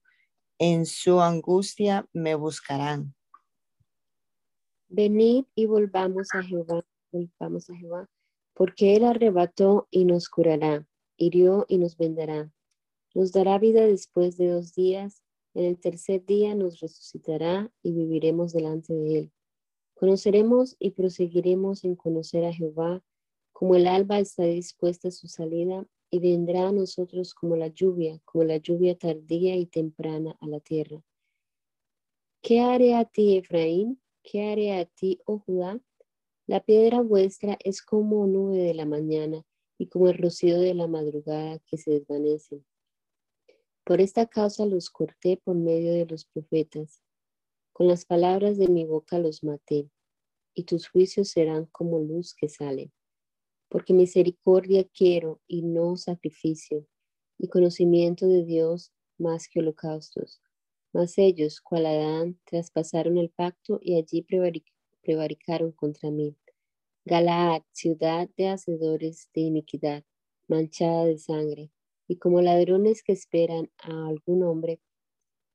[0.59, 3.15] En su angustia me buscarán.
[4.93, 8.09] Venid y volvamos a Jehová, volvamos a Jehová,
[8.53, 10.85] porque Él arrebató y nos curará,
[11.15, 12.51] hirió y nos vendará.
[13.15, 15.23] Nos dará vida después de dos días,
[15.53, 19.31] en el tercer día nos resucitará y viviremos delante de Él.
[19.93, 23.01] Conoceremos y proseguiremos en conocer a Jehová,
[23.53, 28.19] como el alba está dispuesta a su salida, y vendrá a nosotros como la lluvia,
[28.25, 31.01] como la lluvia tardía y temprana a la tierra.
[32.41, 34.00] ¿Qué haré a ti, Efraín?
[34.23, 35.79] ¿Qué haré a ti, oh Judá?
[36.45, 39.43] La piedra vuestra es como nube de la mañana
[39.77, 42.63] y como el rocío de la madrugada que se desvanece.
[43.83, 47.01] Por esta causa los corté por medio de los profetas.
[47.73, 49.89] Con las palabras de mi boca los maté,
[50.53, 52.91] y tus juicios serán como luz que sale.
[53.69, 56.85] Porque misericordia quiero y no sacrificio,
[57.39, 60.41] y conocimiento de Dios más que holocaustos.
[60.93, 64.25] Mas ellos, cual Adán, traspasaron el pacto y allí
[65.01, 66.35] prevaricaron contra mí.
[67.05, 70.03] Galaad, ciudad de hacedores de iniquidad,
[70.47, 71.71] manchada de sangre,
[72.07, 74.81] y como ladrones que esperan a algún hombre,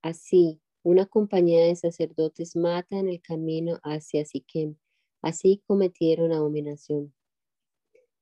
[0.03, 4.77] así una compañía de sacerdotes mata en el camino hacia Siquem.
[5.21, 7.13] Así cometieron abominación.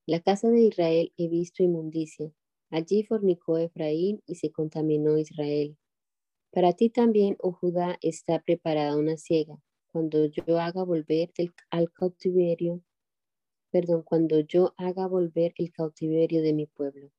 [0.06, 2.32] La casa de Israel he visto inmundicia.
[2.70, 5.76] Allí fornicó Efraín y se contaminó Israel.
[6.54, 9.56] Para ti también, oh Judá, está preparada una ciega.
[9.90, 11.32] Cuando yo haga volver
[11.70, 12.80] al cautiverio,
[13.72, 17.10] perdón, cuando yo haga volver el cautiverio de mi pueblo.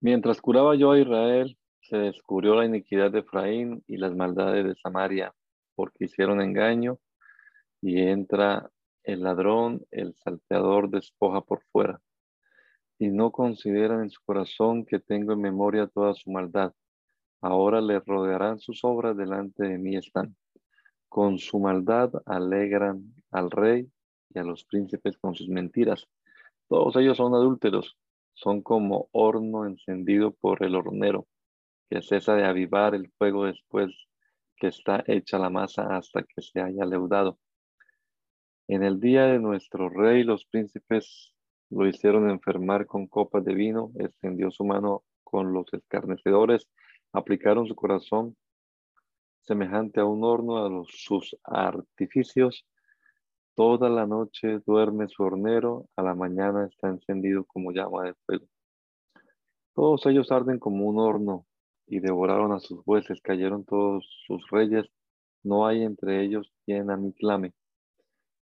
[0.00, 4.76] Mientras curaba yo a Israel, se descubrió la iniquidad de Efraín y las maldades de
[4.76, 5.34] Samaria,
[5.74, 7.00] porque hicieron engaño
[7.82, 8.70] y entra
[9.02, 12.00] el ladrón, el salteador despoja por fuera
[12.98, 16.72] y no consideran en su corazón que tengo en memoria toda su maldad.
[17.40, 20.36] Ahora le rodearán sus obras delante de mí están.
[21.08, 23.88] Con su maldad alegran al rey
[24.30, 26.08] y a los príncipes con sus mentiras.
[26.68, 27.96] Todos ellos son adúlteros,
[28.34, 31.26] son como horno encendido por el hornero,
[31.88, 33.90] que cesa de avivar el fuego después
[34.56, 37.38] que está hecha la masa hasta que se haya leudado.
[38.66, 41.32] En el día de nuestro rey los príncipes
[41.70, 46.66] lo hicieron enfermar con copas de vino, extendió su mano con los escarnecedores,
[47.12, 48.36] aplicaron su corazón
[49.42, 52.66] semejante a un horno a sus artificios.
[53.54, 58.46] Toda la noche duerme su hornero, a la mañana está encendido como llama de fuego.
[59.74, 61.46] Todos ellos arden como un horno
[61.86, 64.90] y devoraron a sus jueces, cayeron todos sus reyes
[65.42, 67.52] no hay entre ellos quien a mí clame.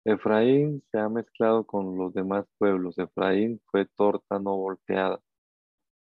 [0.07, 2.99] Efraín se ha mezclado con los demás pueblos.
[2.99, 5.19] Efraín fue torta no volteada.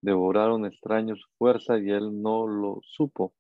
[0.03, 3.33] Devoraron extraños fuerza y él no lo supo.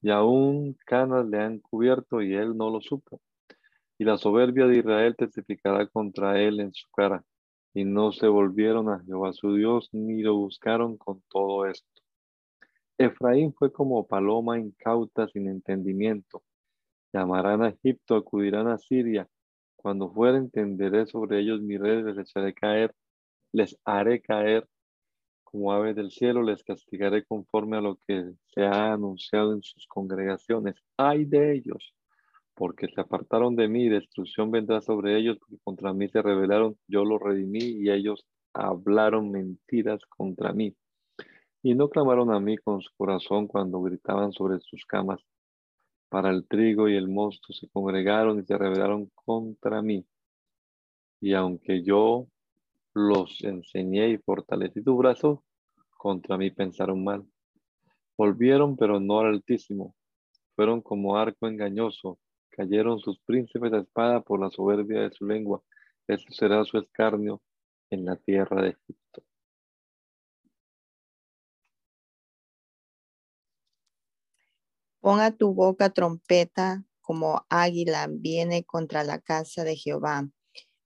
[0.00, 3.20] Y aún canas le han cubierto y él no lo supo.
[3.98, 7.22] Y la soberbia de Israel testificará contra él en su cara.
[7.74, 12.02] Y no se volvieron a Jehová su Dios ni lo buscaron con todo esto.
[12.96, 16.42] Efraín fue como paloma incauta sin entendimiento.
[17.12, 19.28] Llamarán a Egipto, acudirán a Siria
[19.86, 22.92] cuando fueren, tenderé sobre ellos mi red, les echaré caer,
[23.52, 24.66] les haré caer
[25.44, 29.86] como aves del cielo, les castigaré conforme a lo que se ha anunciado en sus
[29.86, 30.74] congregaciones.
[30.96, 31.94] Ay de ellos,
[32.54, 37.04] porque se apartaron de mí, destrucción vendrá sobre ellos, porque contra mí se rebelaron, yo
[37.04, 40.74] los redimí y ellos hablaron mentiras contra mí.
[41.62, 45.20] Y no clamaron a mí con su corazón cuando gritaban sobre sus camas
[46.08, 50.06] para el trigo y el mosto se congregaron y se rebelaron contra mí.
[51.20, 52.26] Y aunque yo
[52.94, 55.44] los enseñé y fortalecí tu brazo,
[55.96, 57.26] contra mí pensaron mal.
[58.16, 59.94] Volvieron, pero no al Altísimo.
[60.54, 62.18] Fueron como arco engañoso.
[62.50, 65.62] Cayeron sus príncipes de espada por la soberbia de su lengua.
[66.08, 67.42] Eso será su escarnio
[67.90, 69.05] en la tierra de Egipto.
[75.06, 80.28] Ponga tu boca trompeta como águila viene contra la casa de Jehová,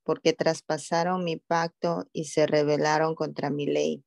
[0.02, 4.04] porque traspasaron mi pacto y se rebelaron contra mi ley.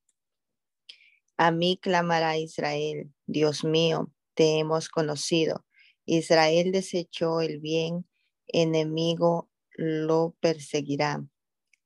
[1.36, 5.66] A mí clamará Israel, Dios mío, te hemos conocido.
[6.05, 8.07] Israel desechó el bien,
[8.45, 11.26] enemigo lo perseguirá.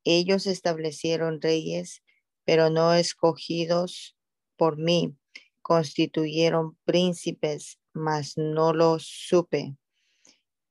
[0.04, 2.04] Ellos establecieron reyes,
[2.44, 4.18] pero no escogidos
[4.58, 5.16] por mí.
[5.62, 9.76] Constituyeron príncipes, mas no lo supe.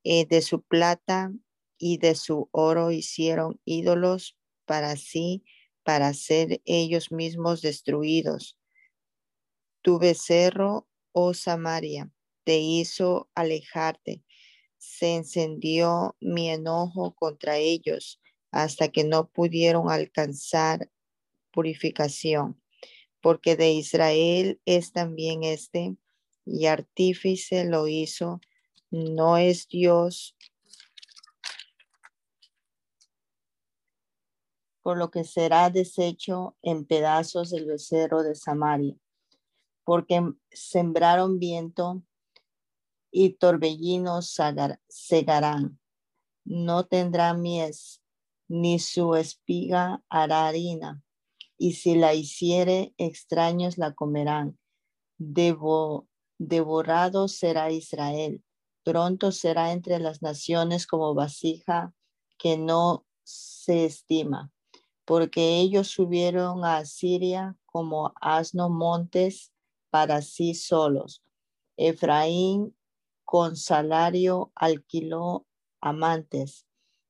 [0.04, 1.32] Eh, de su plata
[1.78, 5.44] y de su oro hicieron ídolos para sí,
[5.82, 8.56] para ser ellos mismos destruidos.
[9.82, 12.10] Tu becerro, oh Samaria,
[12.44, 14.22] te hizo alejarte.
[14.78, 18.20] Se encendió mi enojo contra ellos
[18.52, 20.90] hasta que no pudieron alcanzar
[21.50, 22.62] purificación,
[23.20, 25.96] porque de Israel es también este
[26.47, 28.40] y artífice lo hizo,
[28.90, 30.36] no es Dios,
[34.80, 38.94] por lo que será deshecho en pedazos el becerro de Samaria,
[39.82, 40.22] porque
[40.53, 42.05] sembraron viento
[43.11, 44.38] y torbellinos
[44.88, 45.80] segarán.
[46.44, 48.01] No tendrá mies,
[48.47, 51.03] ni su espiga hará harina,
[51.59, 54.57] y si la hiciere, extraños la comerán.
[55.18, 56.07] Debo,
[56.39, 58.43] devorado será Israel.
[58.84, 61.93] Pronto será entre las naciones como vasija
[62.39, 64.53] que no se estima,
[65.05, 69.53] porque ellos subieron a Siria como asno montes
[69.91, 71.22] para sí solos.
[71.76, 72.76] Efraín
[73.24, 75.47] con salario alquiló
[75.80, 76.66] amantes.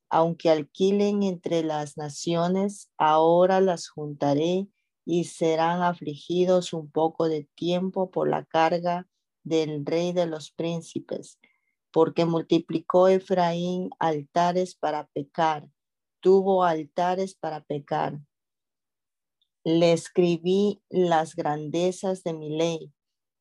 [0.09, 4.69] Aunque alquilen entre las naciones, ahora las juntaré
[5.05, 9.07] y serán afligidos un poco de tiempo por la carga
[9.47, 11.39] del rey de los príncipes,
[11.93, 15.71] porque multiplicó Efraín altares para pecar,
[16.21, 18.21] tuvo altares para pecar.
[19.63, 22.93] Le escribí las grandezas de mi ley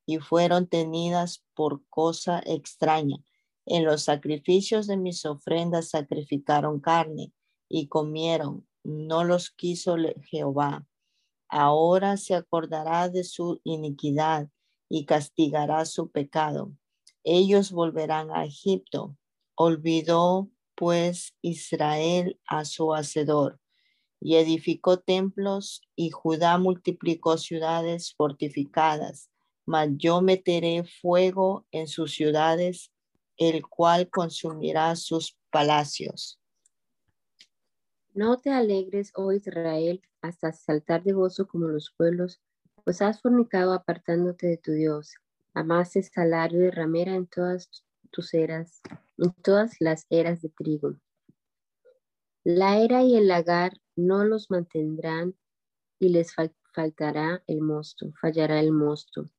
[0.06, 3.18] y fueron tenidas por cosa extraña.
[3.66, 7.34] En los sacrificios de mis ofrendas sacrificaron carne
[7.68, 9.95] y comieron, no los quiso
[10.30, 10.86] Jehová.
[11.49, 14.49] Ahora se acordará de su iniquidad
[14.90, 16.72] y castigará su pecado.
[17.24, 19.18] Ellos volverán a Egipto.
[19.56, 23.60] Olvidó pues Israel a su hacedor
[24.20, 29.30] y edificó templos y Judá multiplicó ciudades fortificadas.
[29.66, 32.92] Mas yo meteré fuego en sus ciudades,
[33.38, 36.40] el cual consumirá sus palacios.
[38.14, 42.42] No te alegres, oh Israel, hasta saltar de gozo como los pueblos
[42.86, 45.16] pues has fornicado apartándote de tu Dios.
[45.56, 47.70] Amaste salario de ramera en todas
[48.12, 48.82] tus eras,
[49.18, 50.96] en todas las eras de trigo.
[52.44, 55.36] La era y el lagar no los mantendrán
[56.00, 56.36] y les
[56.74, 59.32] faltará el mosto, fallará el mosto.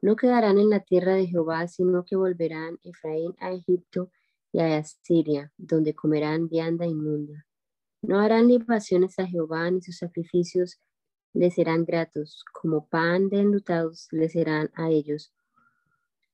[0.00, 4.10] No quedarán en la tierra de Jehová, sino que volverán Efraín a Egipto
[4.52, 7.46] y a Asiria, donde comerán vianda inmunda.
[8.00, 10.80] No harán libaciones a Jehová, ni sus sacrificios
[11.32, 15.32] les serán gratos, como pan de enlutados les serán a ellos.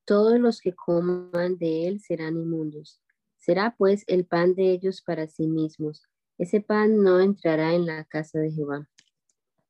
[0.04, 3.00] todos los que coman de él serán inmundos.
[3.38, 6.04] Será pues el pan de ellos para sí mismos.
[6.38, 8.88] Ese pan no entrará en la casa de Jehová.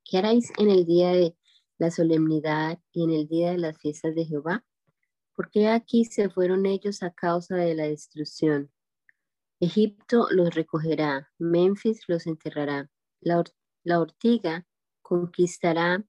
[0.03, 1.35] ¿Qué haréis en el día de
[1.79, 4.63] la solemnidad y en el día de las fiestas de Jehová?
[5.35, 8.71] Porque aquí se fueron ellos a causa de la destrucción.
[9.59, 13.43] Egipto los recogerá, Memphis los enterrará, la,
[13.83, 14.67] la ortiga
[15.07, 16.03] conquistará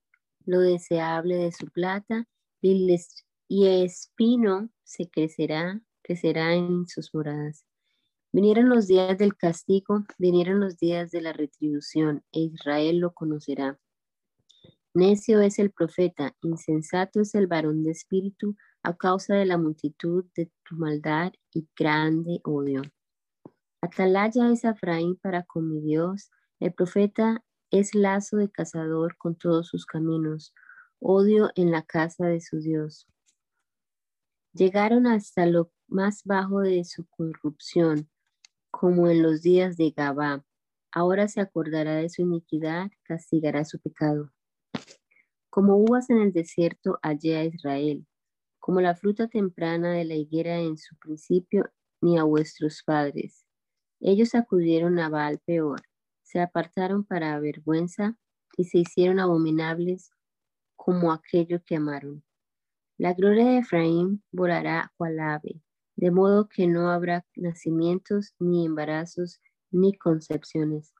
[0.45, 2.27] lo deseable de su plata
[2.61, 7.65] y, espino se crecerá, crecerá en sus moradas.
[8.33, 13.79] Vinieron los días del castigo, vinieron los días de la retribución, e Israel lo conocerá.
[14.93, 20.25] Necio es el profeta, insensato es el varón de espíritu, a causa de la multitud
[20.35, 22.81] de tu maldad y grande odio.
[23.81, 26.29] Atalaya es Efraín para con mi Dios,
[26.59, 30.53] el profeta es lazo de cazador con todos sus caminos,
[30.99, 33.07] odio en la casa de su Dios.
[34.53, 38.09] Llegaron hasta lo más bajo de su corrupción,
[38.71, 40.43] como en los días de Gabá.
[40.91, 44.31] Ahora se acordará de su iniquidad, castigará su pecado.
[45.49, 48.05] Como uvas en el desierto hallé a Israel,
[48.59, 51.69] como la fruta temprana de la higuera en su principio,
[52.01, 53.45] ni a vuestros padres.
[53.99, 55.81] Ellos acudieron a Baal peor,
[56.29, 58.15] se apartaron para vergüenza
[58.55, 60.11] y se hicieron abominables
[60.75, 62.23] como aquello que amaron.
[62.99, 65.59] La gloria de Efraín volará cual ave,
[65.95, 70.93] de modo que no habrá nacimientos, ni embarazos, ni concepciones.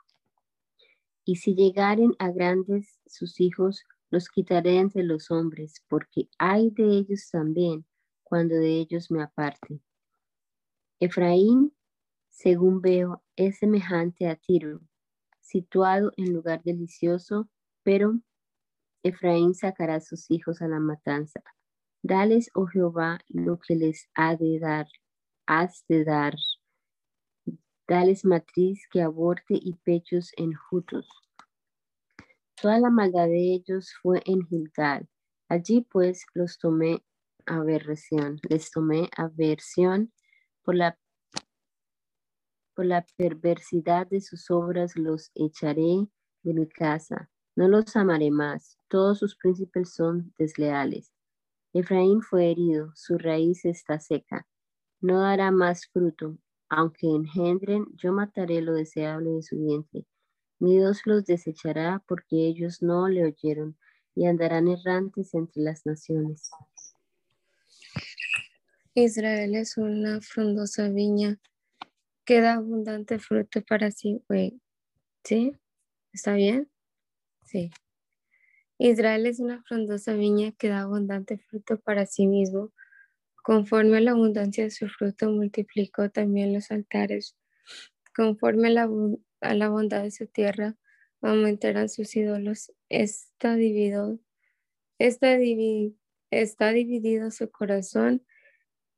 [1.25, 6.85] Y si llegaren a grandes sus hijos, los quitaré entre los hombres, porque hay de
[6.85, 7.85] ellos también
[8.23, 9.79] cuando de ellos me aparte.
[10.99, 11.71] Efraín,
[12.29, 14.81] según veo, es semejante a Tiro,
[15.49, 17.49] situado en lugar delicioso,
[17.83, 18.19] pero
[19.03, 21.41] Efraín sacará sus hijos a la matanza.
[22.03, 24.87] Dales, oh Jehová, lo que les ha de dar,
[25.47, 26.35] has de dar.
[27.87, 31.07] Dales matriz que aborte y pechos enjutos.
[32.61, 35.09] Toda la maldad de ellos fue en Gilgal.
[35.47, 37.03] Allí pues los tomé
[37.47, 40.13] aversión, les tomé aversión
[40.61, 40.97] por la
[42.79, 46.07] por la perversidad de sus obras los echaré
[46.43, 47.29] de mi casa.
[47.53, 48.77] No los amaré más.
[48.87, 51.11] Todos sus príncipes son desleales.
[51.73, 54.47] Efraín fue herido, su raíz está seca.
[55.01, 56.37] No dará más fruto.
[56.69, 60.05] Aunque engendren, yo mataré lo deseable de su vientre.
[60.59, 63.77] Mi Dios los desechará porque ellos no le oyeron
[64.15, 66.49] y andarán errantes entre las naciones.
[68.93, 71.37] Israel es una frondosa viña
[72.29, 74.21] que da abundante fruto para sí.
[75.23, 75.57] ¿Sí?
[76.13, 76.69] ¿Está bien?
[77.43, 77.71] Sí.
[78.77, 82.71] Israel es una frondosa viña que da abundante fruto para sí mismo.
[83.41, 87.35] Conforme a la abundancia de su fruto, multiplicó también los altares.
[88.15, 90.75] Conforme a la, bondad de su tierra,
[91.21, 92.71] aumentarán sus ídolos.
[92.89, 94.19] Está dividido,
[94.99, 95.35] está,
[96.29, 98.23] está dividido su corazón.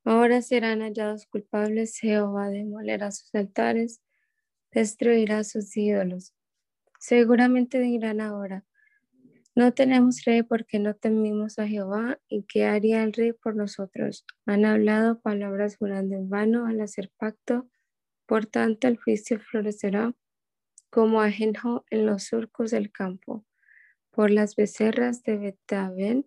[0.04, 1.97] Ahora serán hallados culpables.
[1.99, 4.02] Jehová demolerá sus altares,
[4.72, 6.34] destruirá sus ídolos.
[6.99, 8.66] Seguramente dirán ahora,
[9.54, 12.20] no tenemos rey porque no temimos a Jehová.
[12.30, 14.26] ¿Y qué haría el rey por nosotros?
[14.45, 17.70] Han hablado palabras jurando en vano al hacer pacto.
[18.26, 20.14] Por tanto, el juicio florecerá
[20.89, 23.45] como ajenjo en los surcos del campo.
[24.10, 26.26] Por las becerras de Betabel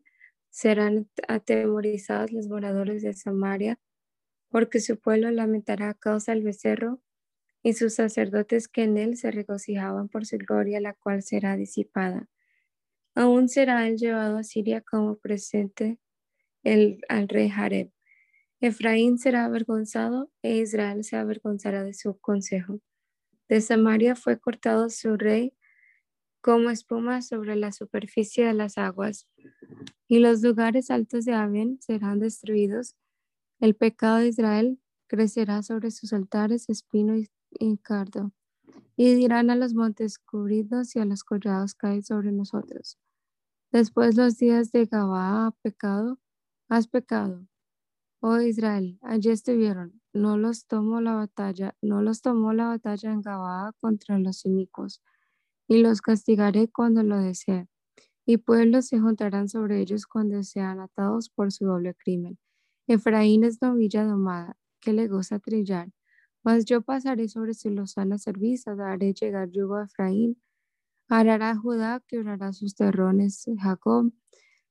[0.55, 3.81] serán atemorizados los moradores de Samaria,
[4.51, 7.03] porque su pueblo lamentará a causa del becerro
[7.65, 12.29] y sus sacerdotes que en él se regocijaban por su gloria, la cual será disipada.
[13.17, 15.99] Aún será él llevado a Siria como presente
[16.63, 17.91] el, al rey Jareb.
[18.61, 22.79] Efraín será avergonzado e Israel se avergonzará de su consejo.
[23.49, 25.53] De Samaria fue cortado su rey
[26.45, 29.27] como espuma sobre la superficie de las aguas,
[30.07, 32.97] y los lugares altos de Aben serán destruidos.
[33.61, 38.33] El pecado de Israel crecerá sobre sus altares, espino y cardo.
[38.95, 42.99] Y dirán a los montes cubridos y a los collados caen sobre nosotros.
[43.73, 46.21] Después los días de Gabá pecado,
[46.69, 47.47] has pecado.
[48.21, 50.03] Oh Israel, allí estuvieron.
[50.13, 55.01] No los tomó la batalla, no los tomó la batalla en Gabá contra los inicuos,
[55.69, 57.69] y los castigaré cuando lo desee.
[58.27, 62.39] Y pueblos se juntarán sobre ellos cuando sean atados por su doble crimen.
[62.89, 65.91] Efraín es novilla domada, que le goza trillar
[66.45, 70.37] mas yo pasaré sobre su lozana cerviz, daré llegar yugo a Efraín,
[71.09, 74.13] hará Judá, quebrará sus terrones Jacob,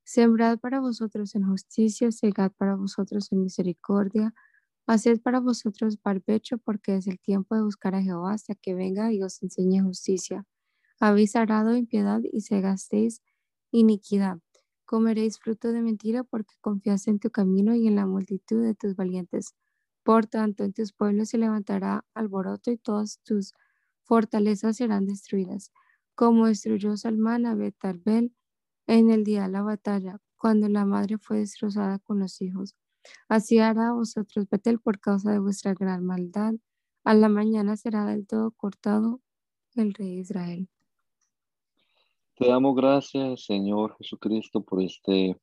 [0.05, 4.33] Sembrad para vosotros en justicia, segad para vosotros en misericordia,
[4.87, 9.13] haced para vosotros barbecho, porque es el tiempo de buscar a Jehová hasta que venga
[9.13, 10.45] y os enseñe justicia.
[11.05, 13.21] Habéis arado impiedad y segastéis
[13.71, 14.39] iniquidad.
[14.85, 18.95] Comeréis fruto de mentira porque confiaste en tu camino y en la multitud de tus
[18.95, 19.53] valientes.
[20.03, 23.51] Por tanto, en tus pueblos se levantará alboroto y todas tus
[24.03, 25.73] fortalezas serán destruidas,
[26.15, 28.33] como destruyó Salmán a Betarbel
[28.87, 32.77] en el día de la batalla, cuando la madre fue destrozada con los hijos.
[33.27, 36.53] Así hará vosotros Betel por causa de vuestra gran maldad.
[37.03, 39.19] A la mañana será del todo cortado
[39.75, 40.69] el rey de Israel.
[42.35, 45.39] Te damos gracias, Señor Jesucristo, por este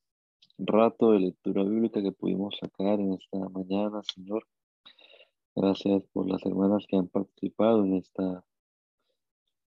[0.59, 4.45] rato de lectura bíblica que pudimos sacar en esta mañana, Señor.
[5.55, 8.45] Gracias por las hermanas que han participado en esta,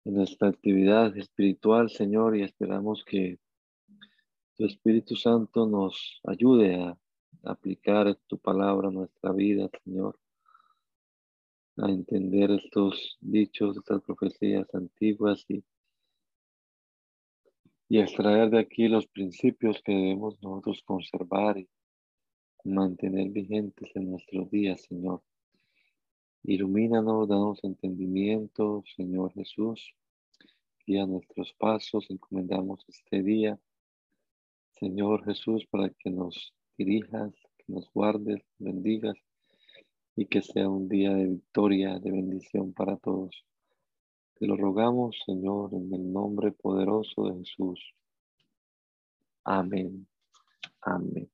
[0.04, 3.38] en esta actividad espiritual, Señor, y esperamos que
[4.56, 6.98] tu Espíritu Santo nos ayude a
[7.44, 10.18] aplicar tu palabra a nuestra vida, Señor,
[11.76, 15.62] a entender estos dichos, estas profecías antiguas y,
[17.94, 21.68] y extraer de aquí los principios que debemos nosotros conservar y
[22.64, 25.22] mantener vigentes en nuestros días, Señor.
[26.42, 29.94] Ilumínanos, danos entendimiento, Señor Jesús.
[30.84, 33.60] Guía nuestros pasos, encomendamos este día
[34.72, 39.14] Señor Jesús, para que nos dirijas, que nos guardes, bendigas
[40.16, 43.44] y que sea un día de victoria, de bendición para todos.
[44.34, 47.94] Te lo rogamos, Señor, en el nombre poderoso de Jesús.
[49.44, 50.06] Amén.
[50.82, 51.33] Amén.